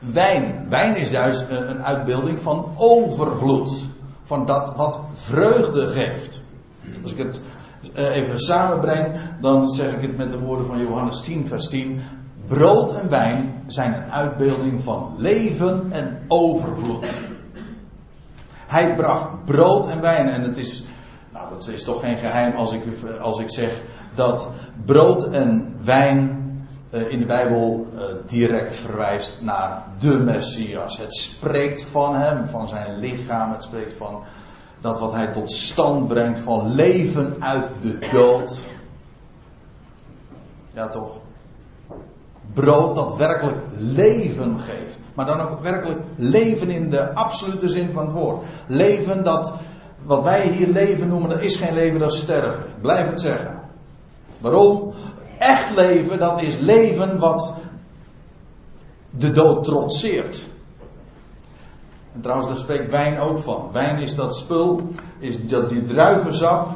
[0.00, 0.66] wijn.
[0.68, 3.90] Wijn is juist een uitbeelding van overvloed
[4.32, 6.42] van dat wat vreugde geeft.
[7.02, 7.42] Als ik het
[7.94, 12.00] eh, even samenbreng, dan zeg ik het met de woorden van Johannes 10, vers 10.
[12.46, 17.20] Brood en wijn zijn een uitbeelding van leven en overvloed.
[18.66, 20.84] Hij bracht brood en wijn en het is,
[21.32, 22.82] nou dat is toch geen geheim als ik,
[23.20, 23.82] als ik zeg
[24.14, 24.50] dat
[24.84, 26.41] brood en wijn
[26.92, 30.98] in de Bijbel eh, direct verwijst naar de Messias.
[30.98, 33.52] Het spreekt van hem, van zijn lichaam.
[33.52, 34.22] Het spreekt van
[34.80, 38.60] dat wat hij tot stand brengt, van leven uit de dood.
[40.74, 41.20] Ja, toch?
[42.52, 45.02] Brood dat werkelijk leven geeft.
[45.14, 48.44] Maar dan ook werkelijk leven in de absolute zin van het woord.
[48.66, 49.52] Leven dat,
[50.02, 52.64] wat wij hier leven noemen, dat is geen leven, dat is sterven.
[52.80, 53.60] Blijf het zeggen.
[54.38, 54.92] Waarom?
[55.42, 57.54] Echt leven, dat is leven wat
[59.10, 60.48] de dood trotseert.
[62.12, 63.68] En trouwens, daar spreekt wijn ook van.
[63.72, 64.80] Wijn is dat spul,
[65.18, 66.68] is dat die druivensap,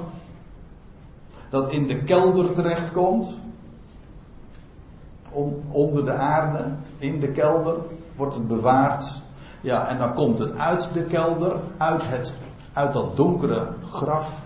[1.48, 3.38] dat in de kelder terechtkomt.
[5.70, 7.76] onder de aarde, in de kelder,
[8.16, 9.22] wordt het bewaard.
[9.60, 12.34] Ja, en dan komt het uit de kelder, uit, het,
[12.72, 14.42] uit dat donkere graf.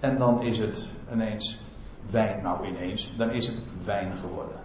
[0.00, 1.65] En dan is het ineens
[2.10, 4.60] wijn nou ineens, dan is het wijn geworden.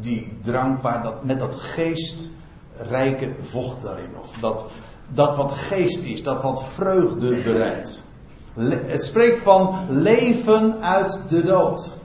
[0.00, 4.10] Die drank waar dat, met dat geestrijke vocht daarin.
[4.20, 4.64] Of dat,
[5.08, 8.04] dat wat geest is, dat wat vreugde bereidt.
[8.86, 11.96] Het spreekt van leven uit de dood.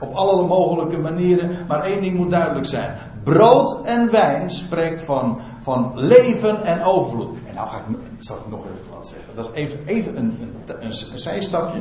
[0.00, 2.96] Op alle mogelijke manieren, maar één ding moet duidelijk zijn.
[3.24, 7.38] Brood en wijn spreekt van, van leven en overvloed.
[7.46, 9.34] En nou ga ik, zal ik nog even wat zeggen.
[9.34, 11.80] Dat is even, even een, een, een, een zijstapje.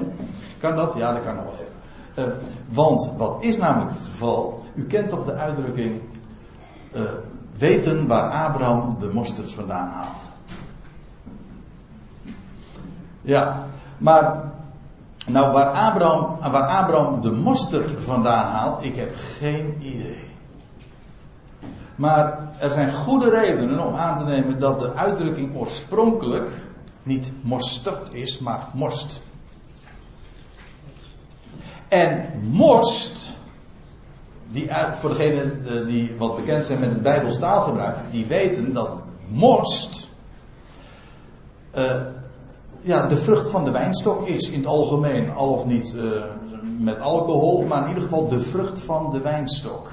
[0.60, 0.94] Kan dat?
[0.98, 1.77] Ja, dat kan nog wel even.
[2.18, 2.26] Uh,
[2.70, 4.64] want wat is namelijk het geval?
[4.76, 6.02] U kent toch de uitdrukking
[6.96, 7.02] uh,
[7.58, 10.22] weten waar Abraham de mosterd vandaan haalt.
[13.22, 14.52] Ja, maar
[15.28, 20.26] nou waar Abraham, waar Abraham de mosterd vandaan haalt, ik heb geen idee.
[21.96, 26.52] Maar er zijn goede redenen om aan te nemen dat de uitdrukking oorspronkelijk
[27.04, 29.22] niet mosterd is, maar morst.
[31.88, 33.34] En most,
[34.48, 38.98] die, voor degenen eh, die wat bekend zijn met het Bijbels taalgebruik, die weten dat
[39.28, 40.08] most
[41.76, 42.06] uh,
[42.82, 46.24] ja, de vrucht van de wijnstok is in het algemeen, al of niet uh,
[46.80, 49.92] met alcohol, maar in ieder geval de vrucht van de wijnstok.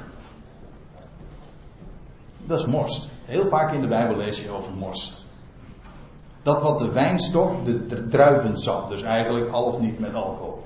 [2.46, 3.10] Dat is morst.
[3.24, 5.26] Heel vaak in de Bijbel lees je over morst.
[6.42, 10.63] Dat wat de wijnstok, de druivensap, dus eigenlijk al of niet met alcohol.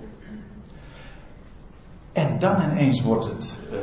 [2.19, 3.79] En dan ineens wordt het, uh,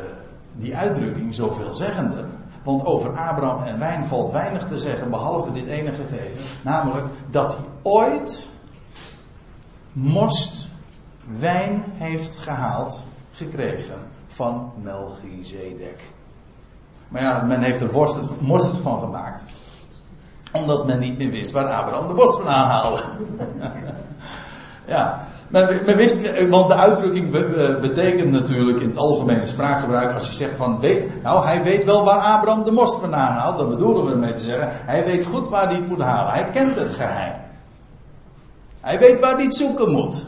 [0.54, 2.26] die uitdrukking zoveelzeggender.
[2.64, 6.44] Want over Abraham en wijn valt weinig te zeggen, behalve dit ene gegeven.
[6.64, 8.50] Namelijk dat hij ooit
[9.92, 10.68] most
[11.40, 16.10] wijn heeft gehaald, gekregen van Melchizedek.
[17.08, 18.20] Maar ja, men heeft er worst
[18.82, 19.46] van gemaakt.
[20.52, 23.04] Omdat men niet meer wist waar Abraham de borst van aanhaalde.
[24.96, 27.32] ja, men, men, wist, want de uitdrukking
[27.82, 32.04] betekent natuurlijk in het algemene spraakgebruik, als je zegt van, weet, nou hij weet wel
[32.04, 35.50] waar Abraham de most van aanhaalt, dan bedoelen we ermee te zeggen, hij weet goed
[35.50, 37.34] waar hij het moet halen, hij kent het geheim.
[38.82, 40.26] Hij weet waar hij het zoeken moet.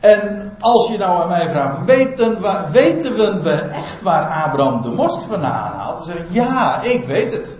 [0.00, 4.90] En als je nou aan mij vraagt, weten, waar, weten we echt waar Abraham de
[4.90, 5.96] most vandaan haalt?
[5.96, 7.56] Dan zeg ik, ja, ik weet het.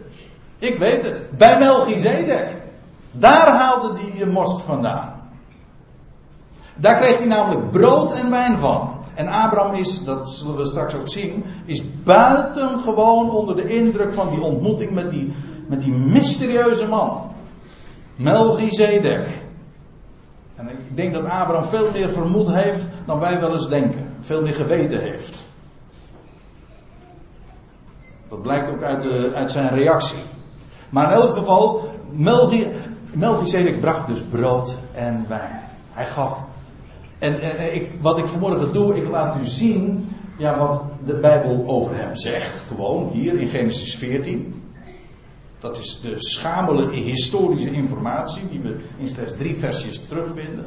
[0.58, 1.22] Ik weet het.
[1.36, 2.63] Bij Melchizedek.
[3.18, 5.22] Daar haalde hij de most vandaan.
[6.76, 8.94] Daar kreeg hij namelijk brood en wijn van.
[9.14, 14.30] En Abraham is, dat zullen we straks ook zien, is buitengewoon onder de indruk van
[14.30, 15.34] die ontmoeting met die,
[15.68, 17.30] met die mysterieuze man.
[18.16, 19.42] Melchizedek.
[20.54, 24.14] En ik denk dat Abraham veel meer vermoed heeft dan wij wel eens denken.
[24.20, 25.46] Veel meer geweten heeft.
[28.28, 30.22] Dat blijkt ook uit, uit zijn reactie.
[30.90, 32.93] Maar in elk geval, Melchizedek
[33.80, 35.60] bracht dus brood en wijn.
[35.92, 36.44] Hij gaf.
[37.18, 41.64] En, en ik, wat ik vanmorgen doe, ik laat u zien ja, wat de Bijbel
[41.66, 42.60] over hem zegt.
[42.60, 44.62] Gewoon hier in Genesis 14.
[45.58, 50.64] Dat is de schamele historische informatie die we in slechts drie versjes terugvinden.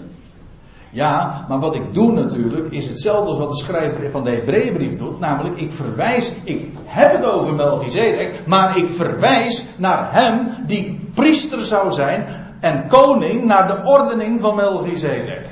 [0.97, 4.97] Ja, maar wat ik doe natuurlijk is hetzelfde als wat de schrijver van de Hebreeënbrief
[4.97, 5.19] doet.
[5.19, 11.59] Namelijk, ik verwijs, ik heb het over Melchizedek, maar ik verwijs naar hem die priester
[11.65, 12.27] zou zijn
[12.59, 15.47] en koning naar de ordening van Melchizedek.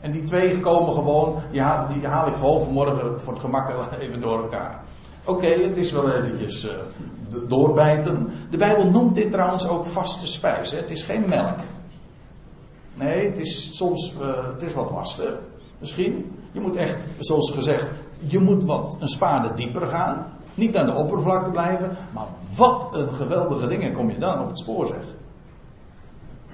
[0.00, 3.70] En die twee komen gewoon, die haal, die haal ik gewoon vanmorgen voor het gemak
[4.00, 4.82] even door elkaar.
[5.24, 6.72] Oké, het is wel eventjes uh,
[7.48, 8.32] doorbijten.
[8.50, 10.70] De Bijbel noemt dit trouwens ook vaste spijs.
[10.70, 10.78] Hè?
[10.78, 11.58] Het is geen melk.
[12.98, 15.32] Nee, het is soms uh, het is wat lastig.
[15.78, 16.34] Misschien.
[16.52, 17.86] Je moet echt, zoals gezegd,
[18.26, 20.26] je moet wat een spade dieper gaan.
[20.54, 21.96] Niet aan de oppervlakte blijven.
[22.12, 25.04] Maar wat een geweldige dingen kom je dan op het spoor zeg.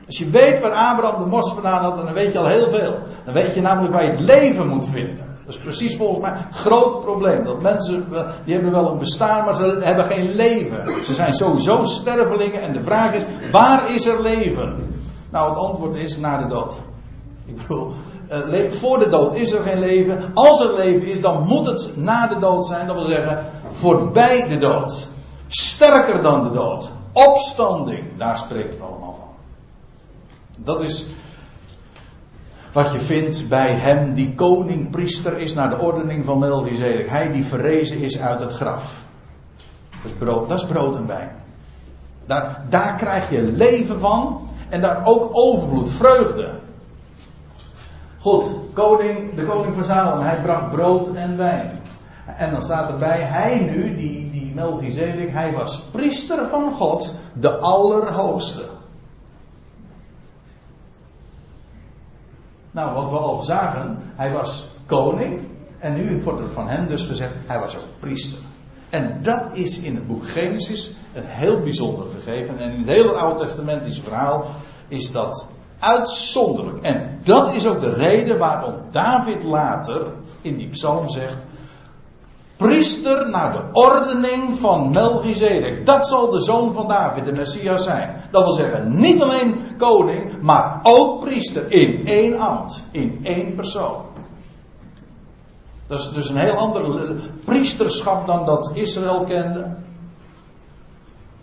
[0.07, 2.99] Als je weet waar Abraham de mos vandaan had, dan weet je al heel veel.
[3.25, 5.33] Dan weet je namelijk waar je het leven moet vinden.
[5.45, 7.45] Dat is precies volgens mij het grote probleem.
[7.45, 8.07] Dat mensen,
[8.45, 11.03] die hebben wel een bestaan, maar ze hebben geen leven.
[11.05, 14.92] Ze zijn sowieso stervelingen en de vraag is, waar is er leven?
[15.33, 16.77] Nou, het antwoord is, na de dood.
[17.45, 17.93] Ik bedoel,
[18.29, 20.31] eh, voor de dood is er geen leven.
[20.35, 22.87] Als er leven is, dan moet het na de dood zijn.
[22.87, 25.09] Dat wil zeggen, voorbij de dood.
[25.49, 26.91] Sterker dan de dood.
[27.13, 29.29] Opstanding, daar spreekt het allemaal van.
[30.65, 31.07] Dat is
[32.73, 37.09] wat je vindt bij hem die koning priester is naar de ordening van Melchizedek.
[37.09, 39.07] Hij die verrezen is uit het graf.
[40.03, 41.31] Dat is brood, dat is brood en wijn.
[42.27, 46.51] Daar, daar krijg je leven van en daar ook overvloed, vreugde.
[48.19, 51.81] Goed, koning, de koning van Salem, hij bracht brood en wijn.
[52.37, 57.59] En dan staat erbij, hij nu, die, die Melchizedek, hij was priester van God, de
[57.59, 58.65] Allerhoogste.
[62.71, 65.41] Nou, wat we al zagen, hij was koning.
[65.79, 68.39] En nu wordt er van hem dus gezegd, hij was ook priester.
[68.93, 72.59] En dat is in het boek Genesis een heel bijzonder gegeven.
[72.59, 74.45] En in het hele Oude Testamentische verhaal
[74.89, 75.47] is dat
[75.79, 76.85] uitzonderlijk.
[76.85, 80.07] En dat is ook de reden waarom David later
[80.41, 81.45] in die psalm zegt:
[82.57, 85.87] priester naar de ordening van Melchizedek.
[85.87, 88.23] Dat zal de zoon van David, de Messias zijn.
[88.31, 94.12] Dat wil zeggen, niet alleen koning, maar ook priester in één ambt, in één persoon.
[95.93, 97.15] Dat is dus een heel ander
[97.45, 99.77] priesterschap dan dat Israël kende.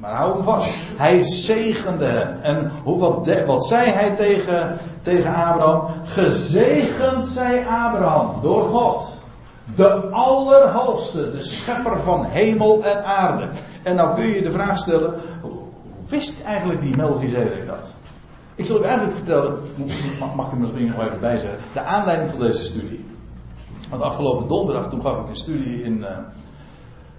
[0.00, 0.70] Maar hou hem vast.
[0.96, 2.40] Hij zegende hem.
[2.40, 5.86] En hoe, wat, wat zei hij tegen, tegen Abraham?
[6.04, 9.18] Gezegend zij Abraham door God.
[9.74, 13.48] De Allerhoogste, de schepper van hemel en aarde.
[13.82, 15.14] En nou kun je de vraag stellen:
[16.08, 17.94] wist eigenlijk die Melchizedek dat?
[18.54, 19.58] Ik zal u eigenlijk vertellen,
[20.36, 23.04] mag ik er misschien nog even bij zeggen, de aanleiding van deze studie.
[23.90, 26.06] Want afgelopen donderdag, toen gaf ik een studie in, uh,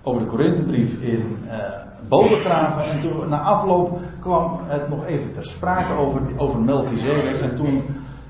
[0.04, 1.54] over de Korinthebrief in uh,
[2.08, 2.84] Bodegraven.
[2.84, 7.41] En toen, na afloop, kwam het nog even ter sprake over, over Melchizedek.
[7.41, 7.84] En toen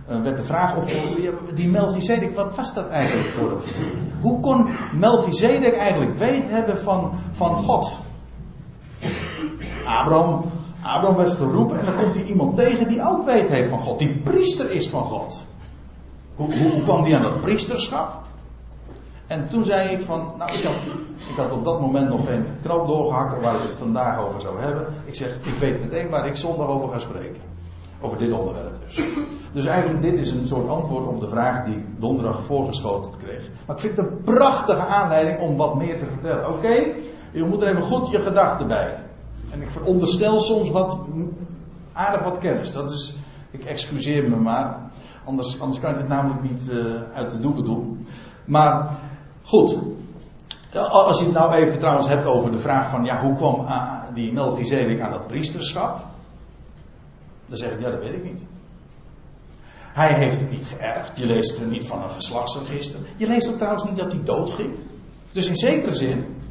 [0.09, 3.61] uh, werd de vraag opgeroepen, die Melchizedek, wat was dat eigenlijk voor
[4.21, 7.91] Hoe kon Melchizedek eigenlijk weet hebben van, van God?
[9.85, 10.43] Abraham
[10.81, 13.99] Abraham werd geroepen en dan komt hij iemand tegen die ook weet heeft van God.
[13.99, 15.45] Die priester is van God.
[16.35, 18.21] Hoe, hoe kwam die aan dat priesterschap?
[19.31, 20.63] En toen zei ik van, nou ik
[21.35, 24.87] had, op dat moment nog geen knoop doorgehakt waar ik het vandaag over zou hebben.
[25.05, 27.41] Ik zeg, ik weet meteen waar ik zondag over ga spreken.
[28.01, 28.99] Over dit onderwerp dus.
[29.51, 33.49] Dus eigenlijk dit is een soort antwoord op de vraag die ik donderdag voorgeschoten kreeg.
[33.65, 36.49] Maar ik vind het een prachtige aanleiding om wat meer te vertellen.
[36.49, 36.93] Oké,
[37.31, 39.03] je moet er even goed je gedachten bij.
[39.49, 40.97] En ik veronderstel soms wat
[41.93, 42.71] aardig wat kennis.
[42.71, 43.15] Dat is,
[43.51, 44.79] ik excuseer me maar.
[45.25, 48.07] Anders, anders kan ik het namelijk niet uh, uit de doeken doen.
[48.45, 48.99] Maar
[49.51, 49.77] goed.
[50.73, 53.67] Als je het nou even trouwens hebt over de vraag van ja, hoe kwam
[54.13, 56.05] die Melchizedek aan dat priesterschap?
[57.45, 58.41] Dan zeg ik ja, dat weet ik niet.
[59.93, 61.11] Hij heeft het niet geërfd.
[61.15, 62.99] Je leest er niet van een geslachtsregister.
[63.17, 64.75] Je leest ook trouwens niet dat hij doodging.
[65.31, 66.41] Dus in zekere zin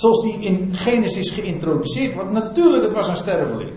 [0.00, 2.30] Zoals die in Genesis geïntroduceerd wordt.
[2.30, 3.72] Natuurlijk, het was een sterveling.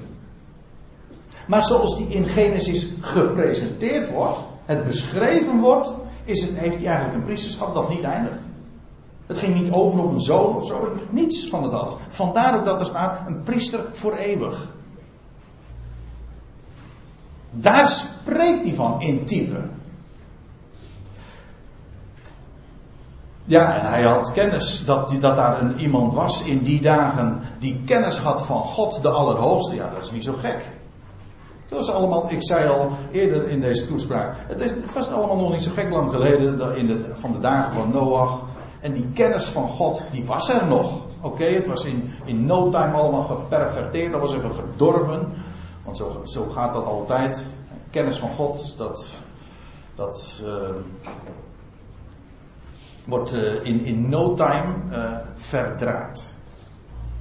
[1.48, 5.94] Maar zoals die in Genesis gepresenteerd wordt, het beschreven wordt,
[6.24, 8.44] is het, heeft hij eigenlijk een priesterschap dat niet eindigt.
[9.28, 11.98] Het ging niet over op een zoon of zo, niets van al.
[12.08, 14.68] Vandaar ook dat er staat een priester voor eeuwig.
[17.52, 19.70] Daar spreekt hij van in type.
[23.46, 27.82] Ja, en hij had kennis dat, dat daar een, iemand was in die dagen die
[27.86, 29.76] kennis had van God de Allerhoogste.
[29.76, 30.72] Ja, dat is niet zo gek.
[31.74, 35.38] Het was allemaal, ik zei al eerder in deze toespraak, het, is, het was allemaal
[35.38, 38.44] nog niet zo gek lang geleden in van de dagen van Noach.
[38.82, 41.06] En die kennis van God, die was er nog.
[41.22, 45.34] Oké, het was in, in no time allemaal geperverteerd, dat was even verdorven.
[45.84, 47.46] Want zo, zo gaat dat altijd.
[47.90, 49.12] Kennis van God, dat,
[49.96, 50.76] dat, uh,
[53.06, 56.34] wordt uh, in, in no time uh, verdraaid.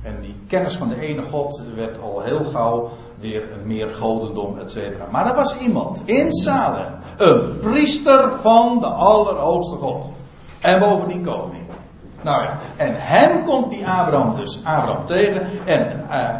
[0.02, 2.90] En die kennis van de ene God werd al heel gauw
[3.20, 5.06] weer meer godendom, et cetera.
[5.10, 10.10] Maar er was iemand in Salem, een priester van de Allerhoogste God.
[10.60, 11.62] En bovendien koning.
[12.22, 15.46] Nou ja, en hem komt die Abraham dus Abraham tegen.
[15.64, 16.34] En uh,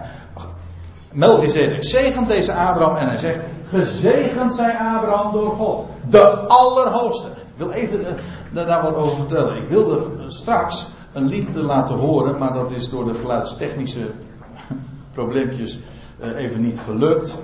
[1.13, 7.29] Melchizedek zegent deze Abraham en hij zegt: Gezegend zij Abraham door God, de Allerhoogste.
[7.29, 8.07] Ik wil even
[8.53, 9.57] daar wat over vertellen.
[9.57, 14.11] Ik wilde straks een lied laten horen, maar dat is door de geluidstechnische
[15.15, 15.79] probleempjes
[16.19, 17.39] eh, even niet gelukt.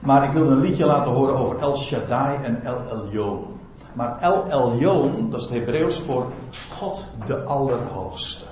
[0.00, 3.46] Maar ik wilde een liedje laten horen over El Shaddai en El Elyon.
[3.92, 6.26] Maar El Elyon, dat is het Hebreeuws voor
[6.70, 8.44] God de Allerhoogste.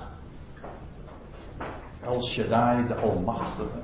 [2.01, 3.81] El Shaddai, de Almachtige.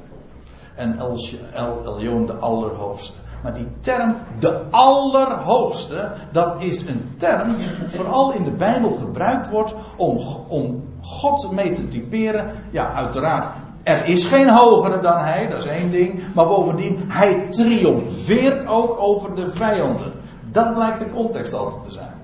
[0.76, 1.18] En El,
[1.54, 3.18] El Elyon, de Allerhoogste.
[3.44, 9.50] Maar die term, de Allerhoogste, dat is een term die vooral in de Bijbel gebruikt
[9.50, 12.52] wordt om, om God mee te typeren.
[12.72, 13.48] Ja, uiteraard,
[13.84, 16.22] er is geen hogere dan Hij, dat is één ding.
[16.34, 20.14] Maar bovendien, Hij triomfeert ook over de vijanden.
[20.52, 22.18] Dat blijkt de context altijd te zijn.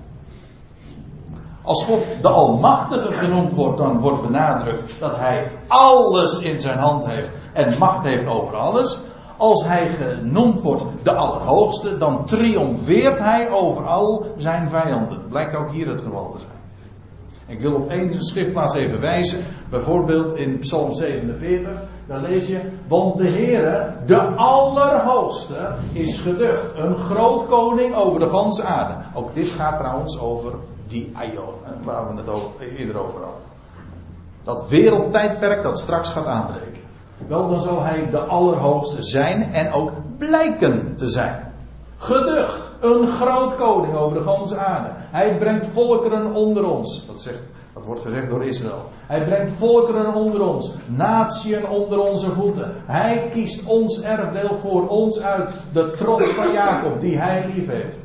[1.62, 7.06] Als God de Almachtige genoemd wordt, dan wordt benadrukt dat Hij alles in zijn hand
[7.06, 8.98] heeft en macht heeft over alles.
[9.38, 15.28] Als hij genoemd wordt de Allerhoogste, dan triomfeert hij over al zijn vijanden.
[15.28, 16.56] Blijkt ook hier het geval te zijn.
[17.48, 19.44] Ik wil op één schriftplaats even wijzen.
[19.70, 21.82] Bijvoorbeeld in Psalm 47.
[22.08, 22.60] Daar lees je.
[22.88, 26.66] Want de Heere, de Allerhoogste, is geducht.
[26.76, 29.04] Een groot koning over de ganse aarde.
[29.14, 30.52] Ook dit gaat trouwens over
[30.86, 31.54] die Aion.
[31.84, 33.42] Waar we het ook eerder over hadden.
[34.44, 36.75] Dat wereldtijdperk dat straks gaat aanbreken.
[37.28, 41.52] Wel, dan zal hij de Allerhoogste zijn en ook blijken te zijn.
[41.96, 44.90] Geducht, een groot koning over de ganse aarde.
[44.94, 47.06] Hij brengt volkeren onder ons.
[47.06, 47.42] Dat, zegt,
[47.74, 48.84] dat wordt gezegd door Israël.
[49.06, 52.74] Hij brengt volkeren onder ons, natieën onder onze voeten.
[52.86, 57.98] Hij kiest ons erfdeel voor ons uit, de trots van Jacob, die hij lief heeft.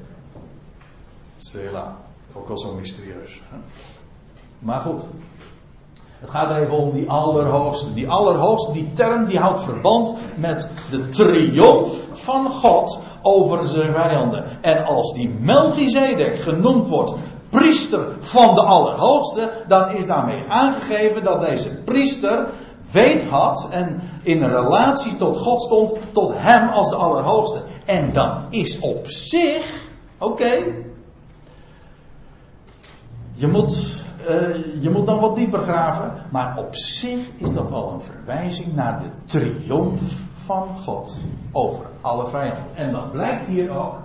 [1.38, 1.96] Stela,
[2.34, 3.42] ook al zo mysterieus.
[4.60, 5.02] Maar goed,
[6.22, 7.94] het gaat even om die allerhoogste.
[7.94, 14.46] Die allerhoogste, die term, die houdt verband met de triomf van God over zijn vijanden.
[14.62, 17.14] En als die Melchizedek genoemd wordt
[17.50, 22.50] priester van de Allerhoogste, dan is daarmee aangegeven dat deze priester
[22.92, 27.62] weet had en in relatie tot God stond, tot hem als de Allerhoogste.
[27.86, 29.88] En dan is op zich,
[30.20, 30.52] oké,
[33.34, 36.14] je moet uh, je moet dan wat dieper graven.
[36.30, 40.02] Maar op zich is dat al een verwijzing naar de triomf
[40.46, 41.20] van God
[41.52, 42.64] over alle vijanden.
[42.76, 43.96] En dat blijkt hier ook.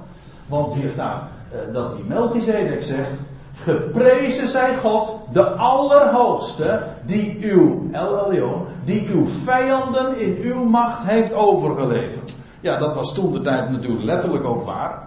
[0.46, 3.20] Want hier staat uh, dat die Melchizedek zegt.
[3.54, 11.34] Geprezen zij God, de Allerhoogste, die uw, Elyon, die uw vijanden in uw macht heeft
[11.34, 12.34] overgeleverd.
[12.60, 15.06] Ja, dat was toen de tijd natuurlijk letterlijk ook waar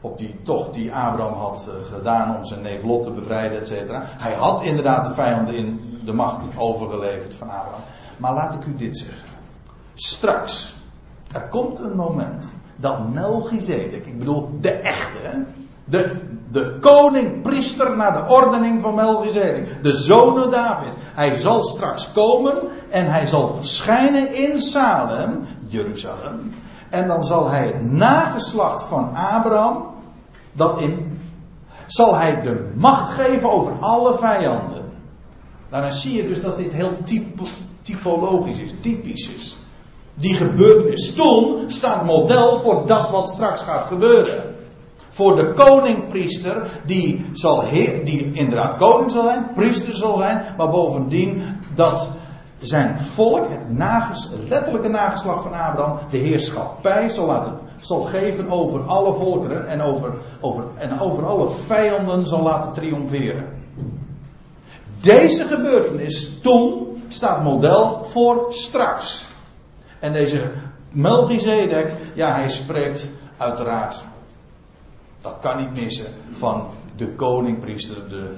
[0.00, 3.66] op die tocht die Abraham had eh, gedaan om zijn neef Lot te bevrijden, et
[3.66, 4.02] cetera.
[4.06, 7.80] Hij had inderdaad de vijanden in de macht overgeleverd van Abraham.
[8.16, 9.28] Maar laat ik u dit zeggen.
[9.94, 10.76] Straks,
[11.32, 15.44] er komt een moment dat Melchizedek, ik bedoel de echte,
[15.84, 16.20] de,
[16.50, 22.56] de koning-priester naar de ordening van Melchizedek, de zoon David, hij zal straks komen
[22.90, 26.54] en hij zal verschijnen in Salem, Jeruzalem.
[26.90, 29.86] En dan zal hij het nageslacht van Abraham,
[30.52, 31.20] dat in,
[31.86, 34.84] zal hij de macht geven over alle vijanden.
[35.70, 36.96] Daarin zie je dus dat dit heel
[37.82, 39.58] typologisch is, typisch is.
[40.14, 44.54] Die gebeurtenis toen staat model voor dat wat straks gaat gebeuren.
[45.10, 47.64] Voor de koningpriester, die, zal
[48.04, 51.42] die inderdaad koning zal zijn, priester zal zijn, maar bovendien
[51.74, 52.10] dat
[52.60, 58.82] zijn volk, het nages, letterlijke nageslag van Abraham, de heerschappij zal, laten, zal geven over
[58.82, 63.46] alle volkeren en over, over, en over alle vijanden zal laten triomferen.
[65.00, 69.24] Deze gebeurtenis toen staat model voor straks.
[69.98, 70.50] En deze
[70.90, 74.02] Melchizedek, ja, hij spreekt uiteraard,
[75.20, 78.34] dat kan niet missen, van de koningpriester, de,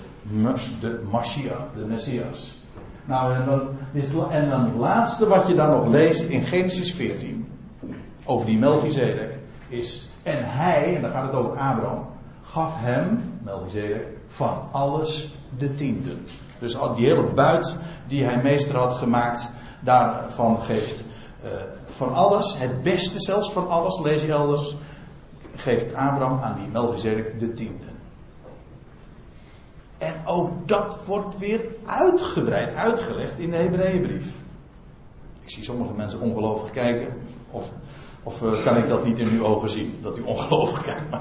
[0.81, 2.62] de Mashiach, de Messias.
[3.05, 7.49] Nou, en dan, het laatste wat je dan nog leest in Genesis 14,
[8.25, 9.39] over die Melchizedek,
[9.69, 12.07] is, en hij, en dan gaat het over Abraham,
[12.43, 16.17] gaf hem, Melchizedek, van alles de tiende.
[16.59, 17.79] Dus die hele buit
[18.09, 19.51] die hij meester had gemaakt,
[19.81, 21.05] daarvan geeft
[21.45, 21.51] uh,
[21.85, 24.77] van alles, het beste zelfs van alles, lees je elders,
[25.55, 27.85] geeft Abraham aan die Melchizedek de tiende.
[30.03, 34.27] En ook dat wordt weer uitgebreid uitgelegd in de Hebreeënbrief.
[35.41, 37.09] Ik zie sommige mensen ongelovig kijken.
[37.51, 37.71] Of,
[38.23, 39.99] of uh, kan ik dat niet in uw ogen zien?
[40.01, 41.11] Dat u ongelovig kijkt.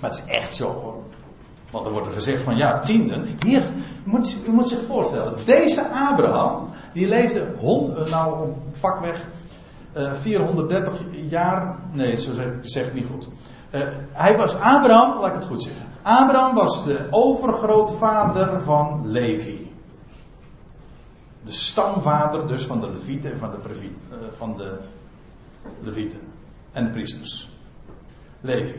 [0.00, 1.02] Maar, het is echt zo hoor.
[1.70, 3.26] Want er wordt er gezegd van ja, tienden.
[3.46, 3.62] Hier,
[4.04, 5.34] moet, u moet zich voorstellen.
[5.44, 9.26] Deze Abraham, die leefde eh, nou pakweg
[9.96, 11.78] uh, 430 jaar.
[11.92, 13.28] Nee, zo zeg, zeg ik niet goed.
[14.12, 15.91] Hij was Abraham, laat ik het goed zeggen.
[16.02, 19.70] Abraham was de overgrootvader van Levi.
[21.44, 23.56] De stamvader dus van de Levieten en van de,
[24.10, 24.78] uh, van de
[25.80, 26.20] Levieten
[26.72, 27.50] en de priesters.
[28.40, 28.76] Levi.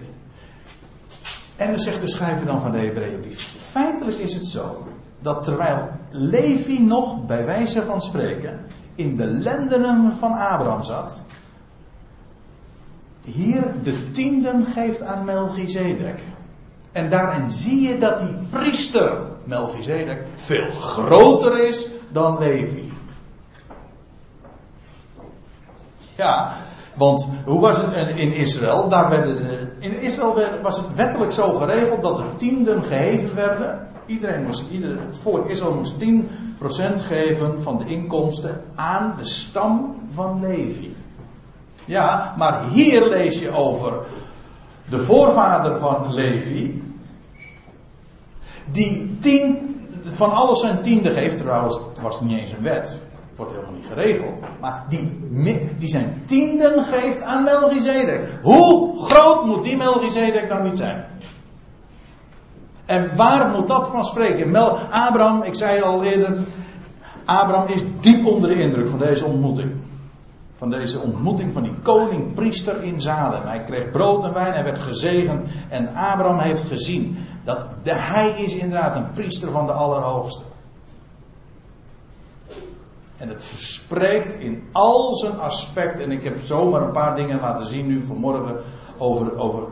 [1.55, 3.55] En dan zegt de schrijver dan van de Hebreeënbrief.
[3.59, 4.87] Feitelijk is het zo
[5.21, 8.65] dat terwijl Levi nog bij wijze van spreken
[8.95, 11.23] in de lendenen van Abraham zat,
[13.21, 16.23] hier de tienden geeft aan Melchizedek.
[16.93, 22.91] En daarin zie je dat die priester Melchizedek veel groter is dan Levi.
[26.15, 26.53] Ja,
[26.93, 28.89] want hoe was het in Israël?
[28.89, 33.87] Daar werden de, in Israël was het wettelijk zo geregeld dat de tienden geheven werden.
[34.05, 39.95] Iedereen moest, ieder, het volk Israël moest 10% geven van de inkomsten aan de stam
[40.13, 40.95] van Levi.
[41.85, 44.05] Ja, maar hier lees je over
[44.89, 46.81] de voorvader van Levi.
[48.71, 52.99] Die tien, van alles zijn tiende geeft, trouwens, het was niet eens een wet.
[53.35, 54.41] Wordt helemaal niet geregeld.
[54.61, 55.19] Maar die,
[55.77, 58.39] die zijn tienden geeft aan Melchizedek.
[58.41, 61.05] Hoe groot moet die Melchizedek dan niet zijn?
[62.85, 64.51] En waar moet dat van spreken?
[64.51, 66.37] Mel, Abraham, ik zei al eerder,
[67.25, 69.71] Abraham is diep onder de indruk van deze ontmoeting.
[70.63, 73.41] Van deze ontmoeting van die koning-priester in Zalem.
[73.41, 75.49] Hij kreeg brood en wijn, hij werd gezegend.
[75.69, 80.43] En Abraham heeft gezien dat de, hij is inderdaad een priester van de Allerhoogste.
[83.17, 86.03] En het verspreekt in al zijn aspecten.
[86.03, 88.57] En ik heb zomaar een paar dingen laten zien nu vanmorgen
[88.97, 89.63] over, over,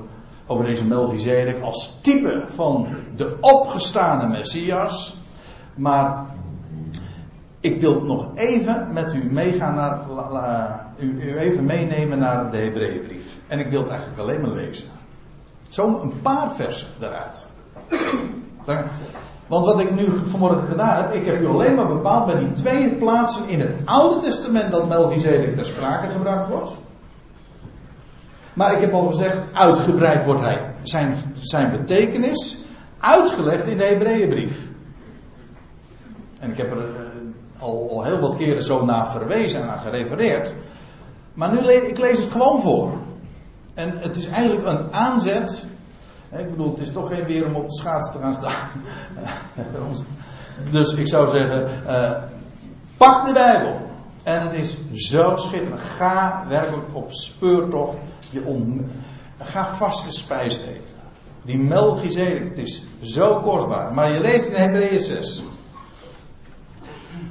[0.47, 5.17] over deze Melchizedek als type van de opgestane Messias.
[5.75, 6.25] Maar
[7.59, 13.37] ik wil nog even met u meegaan naar, u, even meenemen naar de Hebreeënbrief.
[13.47, 14.87] En ik wil het eigenlijk alleen maar lezen.
[15.67, 17.45] Zo een paar versen daaruit.
[19.47, 22.51] Want wat ik nu vanmorgen gedaan heb, ik heb u alleen maar bepaald bij die
[22.51, 26.71] twee plaatsen in het Oude Testament dat Melchizedek ter sprake gebracht wordt.
[28.53, 30.71] Maar ik heb al gezegd, uitgebreid wordt hij.
[30.81, 32.63] Zijn, zijn betekenis
[32.99, 34.65] uitgelegd in de Hebreeënbrief.
[36.39, 37.01] En ik heb er eh,
[37.59, 40.53] al, al heel wat keren zo naar verwezen en gerefereerd.
[41.33, 42.91] Maar nu ik lees het gewoon voor.
[43.73, 45.67] En het is eigenlijk een aanzet.
[46.37, 48.67] Ik bedoel, het is toch geen weer om op de schaats te gaan staan.
[50.69, 52.23] dus ik zou zeggen, uh,
[52.97, 53.89] pak de Bijbel.
[54.23, 55.81] En het is zo schitterend.
[55.81, 57.97] Ga werkelijk op speurtocht.
[58.29, 58.79] Je.
[59.39, 60.95] Ga vaste spijs eten.
[61.41, 63.93] Die Melchizedek, het is zo kostbaar.
[63.93, 65.43] Maar je leest in Hebreeën 6.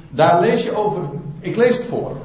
[0.09, 2.17] Daar lees je over, ik lees het voor.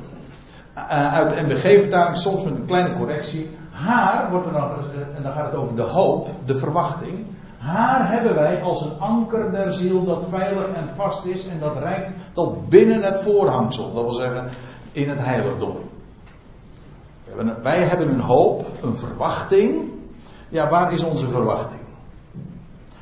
[0.76, 3.50] Uh, uit de MBG-vertaling, soms met een kleine correctie.
[3.70, 7.26] Haar wordt er dan gezegd, en dan gaat het over de hoop, de verwachting.
[7.58, 11.78] Haar hebben wij als een anker der ziel dat veilig en vast is en dat
[11.78, 13.94] reikt tot binnen het voorhangsel.
[13.94, 14.48] Dat wil zeggen,
[14.92, 15.76] in het heiligdom.
[17.62, 19.90] Wij hebben een hoop, een verwachting.
[20.48, 21.80] Ja, waar is onze verwachting?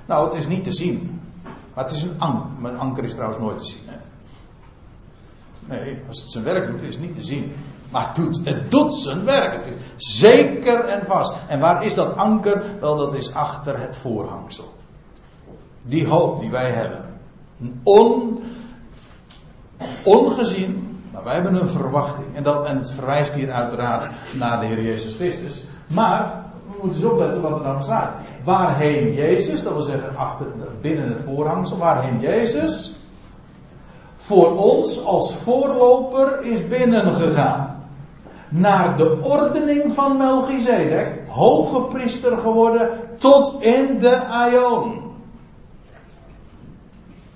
[0.07, 1.21] Nou, het is niet te zien.
[1.75, 2.47] Maar het is een anker.
[2.59, 3.81] Mijn anker is trouwens nooit te zien.
[5.69, 7.53] Nee, als het zijn werk doet, is niet te zien.
[7.91, 9.55] Maar het doet, het doet zijn werk.
[9.55, 11.35] Het is zeker en vast.
[11.49, 12.65] En waar is dat anker?
[12.81, 14.75] Wel, dat is achter het voorhangsel.
[15.87, 17.05] Die hoop die wij hebben.
[17.83, 18.43] On,
[20.05, 22.37] ongezien, maar wij hebben een verwachting.
[22.37, 25.65] En, dat, en het verwijst hier uiteraard naar de Heer Jezus Christus.
[25.95, 28.15] Maar we moeten eens opletten wat er dan staat.
[28.45, 30.47] Waarheen Jezus, dat wil zeggen achter,
[30.81, 33.04] binnen het voorhangsel, waarheen Jezus
[34.27, 37.89] voor ons als voorloper is binnengegaan.
[38.49, 45.03] Naar de ordening van Melchizedek, hoge priester geworden tot in de Aion.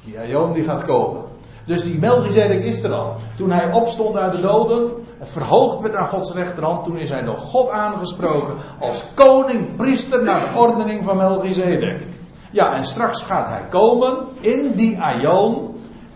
[0.05, 1.23] Die Aion die gaat komen.
[1.65, 3.15] Dus die Melchizedek is er al.
[3.37, 7.37] Toen hij opstond uit de doden, verhoogd werd aan Gods rechterhand, toen is hij door
[7.37, 12.07] God aangesproken als koning, priester naar de ordening van Melchizedek.
[12.51, 15.68] Ja, en straks gaat hij komen in die Aion,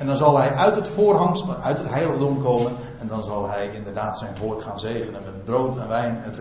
[0.03, 2.73] en dan zal hij uit het voorhangsel, uit het heiligdom komen.
[3.01, 6.41] En dan zal hij inderdaad zijn volk gaan zegenen met brood en wijn, etc.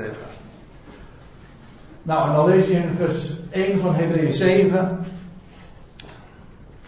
[2.02, 5.06] Nou, en dan lees je in vers 1 van Hebreeën 7.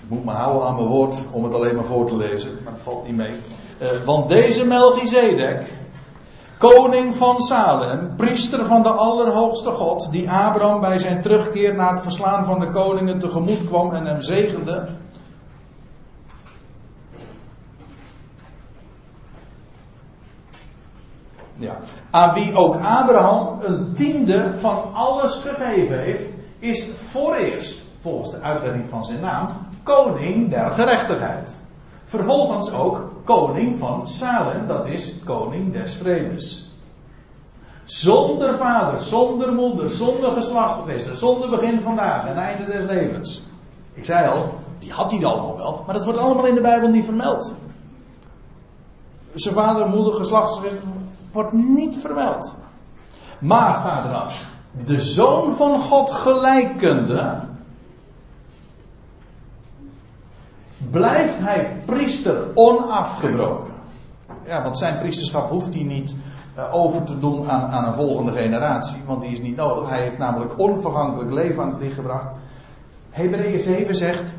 [0.01, 2.73] Ik moet me houden aan mijn woord om het alleen maar voor te lezen, maar
[2.73, 3.33] het valt niet mee.
[3.81, 5.73] Uh, want deze Melchizedek,
[6.57, 12.01] koning van Salem, priester van de Allerhoogste God, die Abraham bij zijn terugkeer na het
[12.01, 14.87] verslaan van de koningen tegemoet kwam en hem zegende,
[21.63, 21.77] Ja.
[22.11, 28.89] Aan wie ook Abraham een tiende van alles gegeven heeft, is vooreerst, volgens de uitlegging
[28.89, 29.47] van zijn naam,
[29.83, 31.59] koning der gerechtigheid.
[32.03, 36.71] Vervolgens ook koning van Salem, dat is koning des vredes.
[37.83, 43.43] Zonder vader, zonder moeder, zonder geslachtsregister, zonder begin vandaag en einde des levens.
[43.93, 46.61] Ik zei al, die had hij dan allemaal wel, maar dat wordt allemaal in de
[46.61, 47.53] Bijbel niet vermeld.
[49.33, 50.89] Zijn vader, moeder, geslachtsregister,
[51.33, 52.55] wordt niet vermeld.
[53.39, 54.33] Maar staat
[54.85, 57.39] de zoon van God gelijkende,
[60.91, 63.73] blijft hij priester onafgebroken.
[64.45, 66.15] Ja, want zijn priesterschap hoeft hij niet
[66.57, 69.89] uh, over te doen aan, aan een volgende generatie, want die is niet nodig.
[69.89, 72.27] Hij heeft namelijk onvergankelijk leven aan het licht gebracht.
[73.09, 74.31] Hebreeën 7 zegt,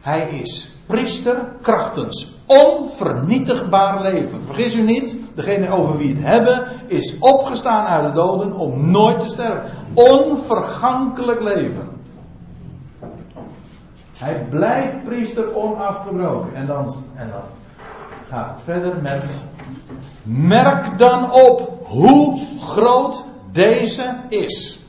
[0.00, 4.42] hij is priester krachtens onvernietigbaar leven.
[4.42, 9.20] Vergis u niet, degene over wie het hebben is opgestaan uit de doden om nooit
[9.20, 9.70] te sterven.
[9.94, 11.88] Onvergankelijk leven.
[14.18, 16.54] Hij blijft priester onafgebroken.
[16.54, 17.42] En dan, en dan
[18.28, 19.44] gaat het verder met.
[20.22, 24.80] Merk dan op hoe groot deze is.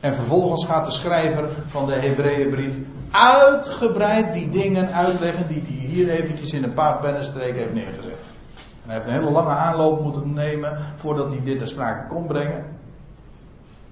[0.00, 2.78] En vervolgens gaat de schrijver van de Hebreeënbrief
[3.10, 8.28] uitgebreid die dingen uitleggen die hij hier eventjes in een paar pennenstreken heeft neergezet.
[8.54, 12.26] En hij heeft een hele lange aanloop moeten nemen voordat hij dit ter sprake kon
[12.26, 12.64] brengen.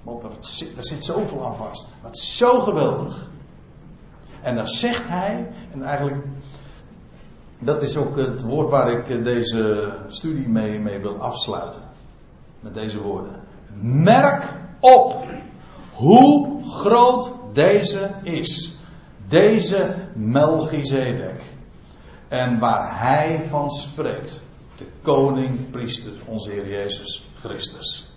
[0.03, 1.89] Want er zit, er zit zoveel aan vast.
[2.03, 3.29] Dat is zo geweldig.
[4.43, 6.25] En dan zegt hij, en eigenlijk,
[7.59, 11.83] dat is ook het woord waar ik deze studie mee, mee wil afsluiten.
[12.61, 13.33] Met deze woorden.
[13.81, 15.27] Merk op
[15.93, 18.74] hoe groot deze is.
[19.35, 21.43] Deze Melchizedek.
[22.29, 24.43] En waar hij van spreekt.
[24.77, 28.15] De koning, priester, onze Heer Jezus Christus.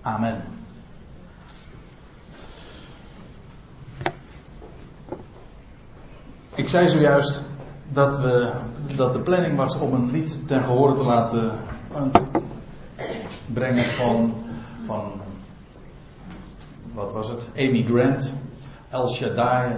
[0.00, 0.42] Amen.
[6.54, 7.44] Ik zei zojuist
[7.88, 8.52] dat, we,
[8.96, 11.58] dat de planning was om een lied ten gehore te laten
[13.46, 14.34] brengen van,
[14.84, 15.20] van
[17.00, 17.48] wat was het?
[17.56, 18.34] Amy Grant,
[18.90, 19.76] El Shaddai.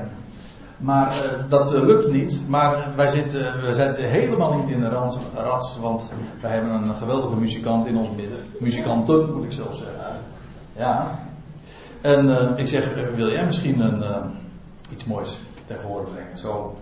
[0.76, 2.40] Maar uh, dat uh, lukt niet.
[2.48, 7.36] Maar wij zitten, we zitten helemaal niet in de rans, want wij hebben een geweldige
[7.36, 8.38] muzikant in ons midden.
[8.58, 10.20] Muzikanten, moet ik zelf zeggen.
[10.76, 11.18] Ja.
[12.00, 14.04] En ik zeg, wil jij misschien een,
[14.92, 16.38] iets moois ten gehoor brengen?
[16.38, 16.76] Zo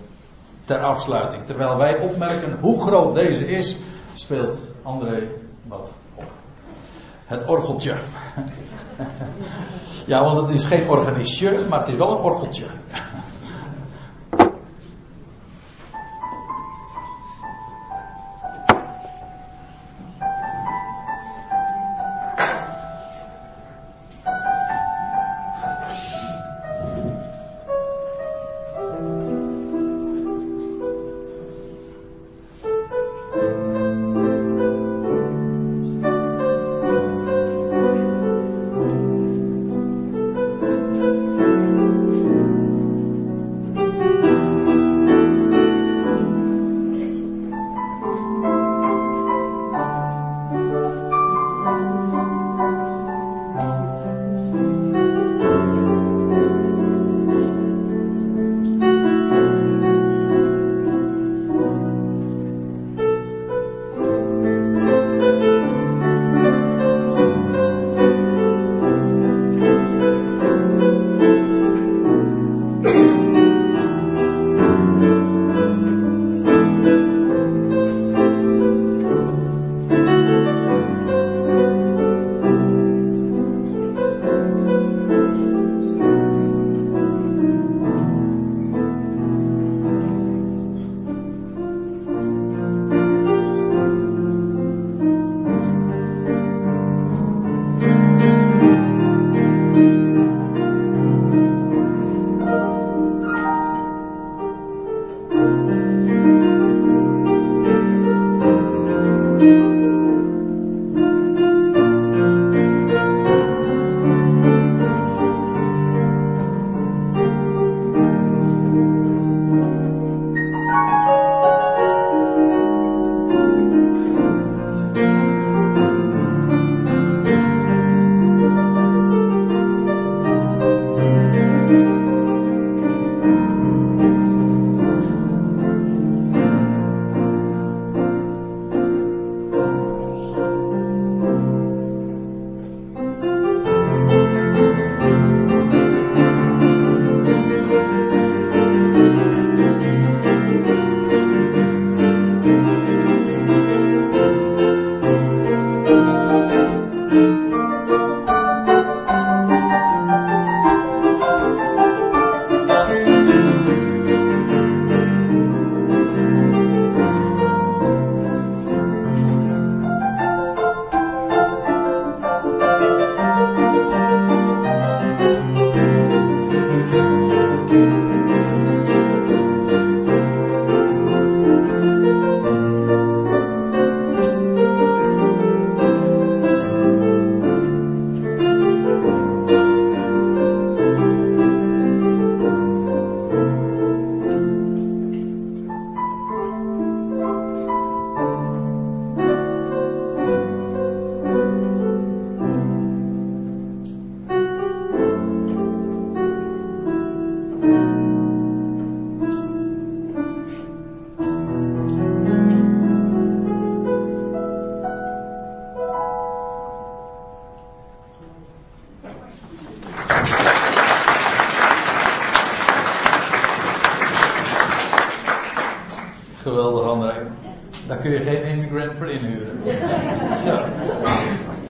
[0.65, 1.47] ter afsluiting.
[1.47, 3.77] Terwijl wij opmerken hoe groot deze is,
[4.15, 5.29] speelt André
[5.67, 6.31] wat op.
[7.25, 7.95] Het orgeltje.
[10.11, 12.65] ja, want het is geen organistje, maar het is wel een orgeltje.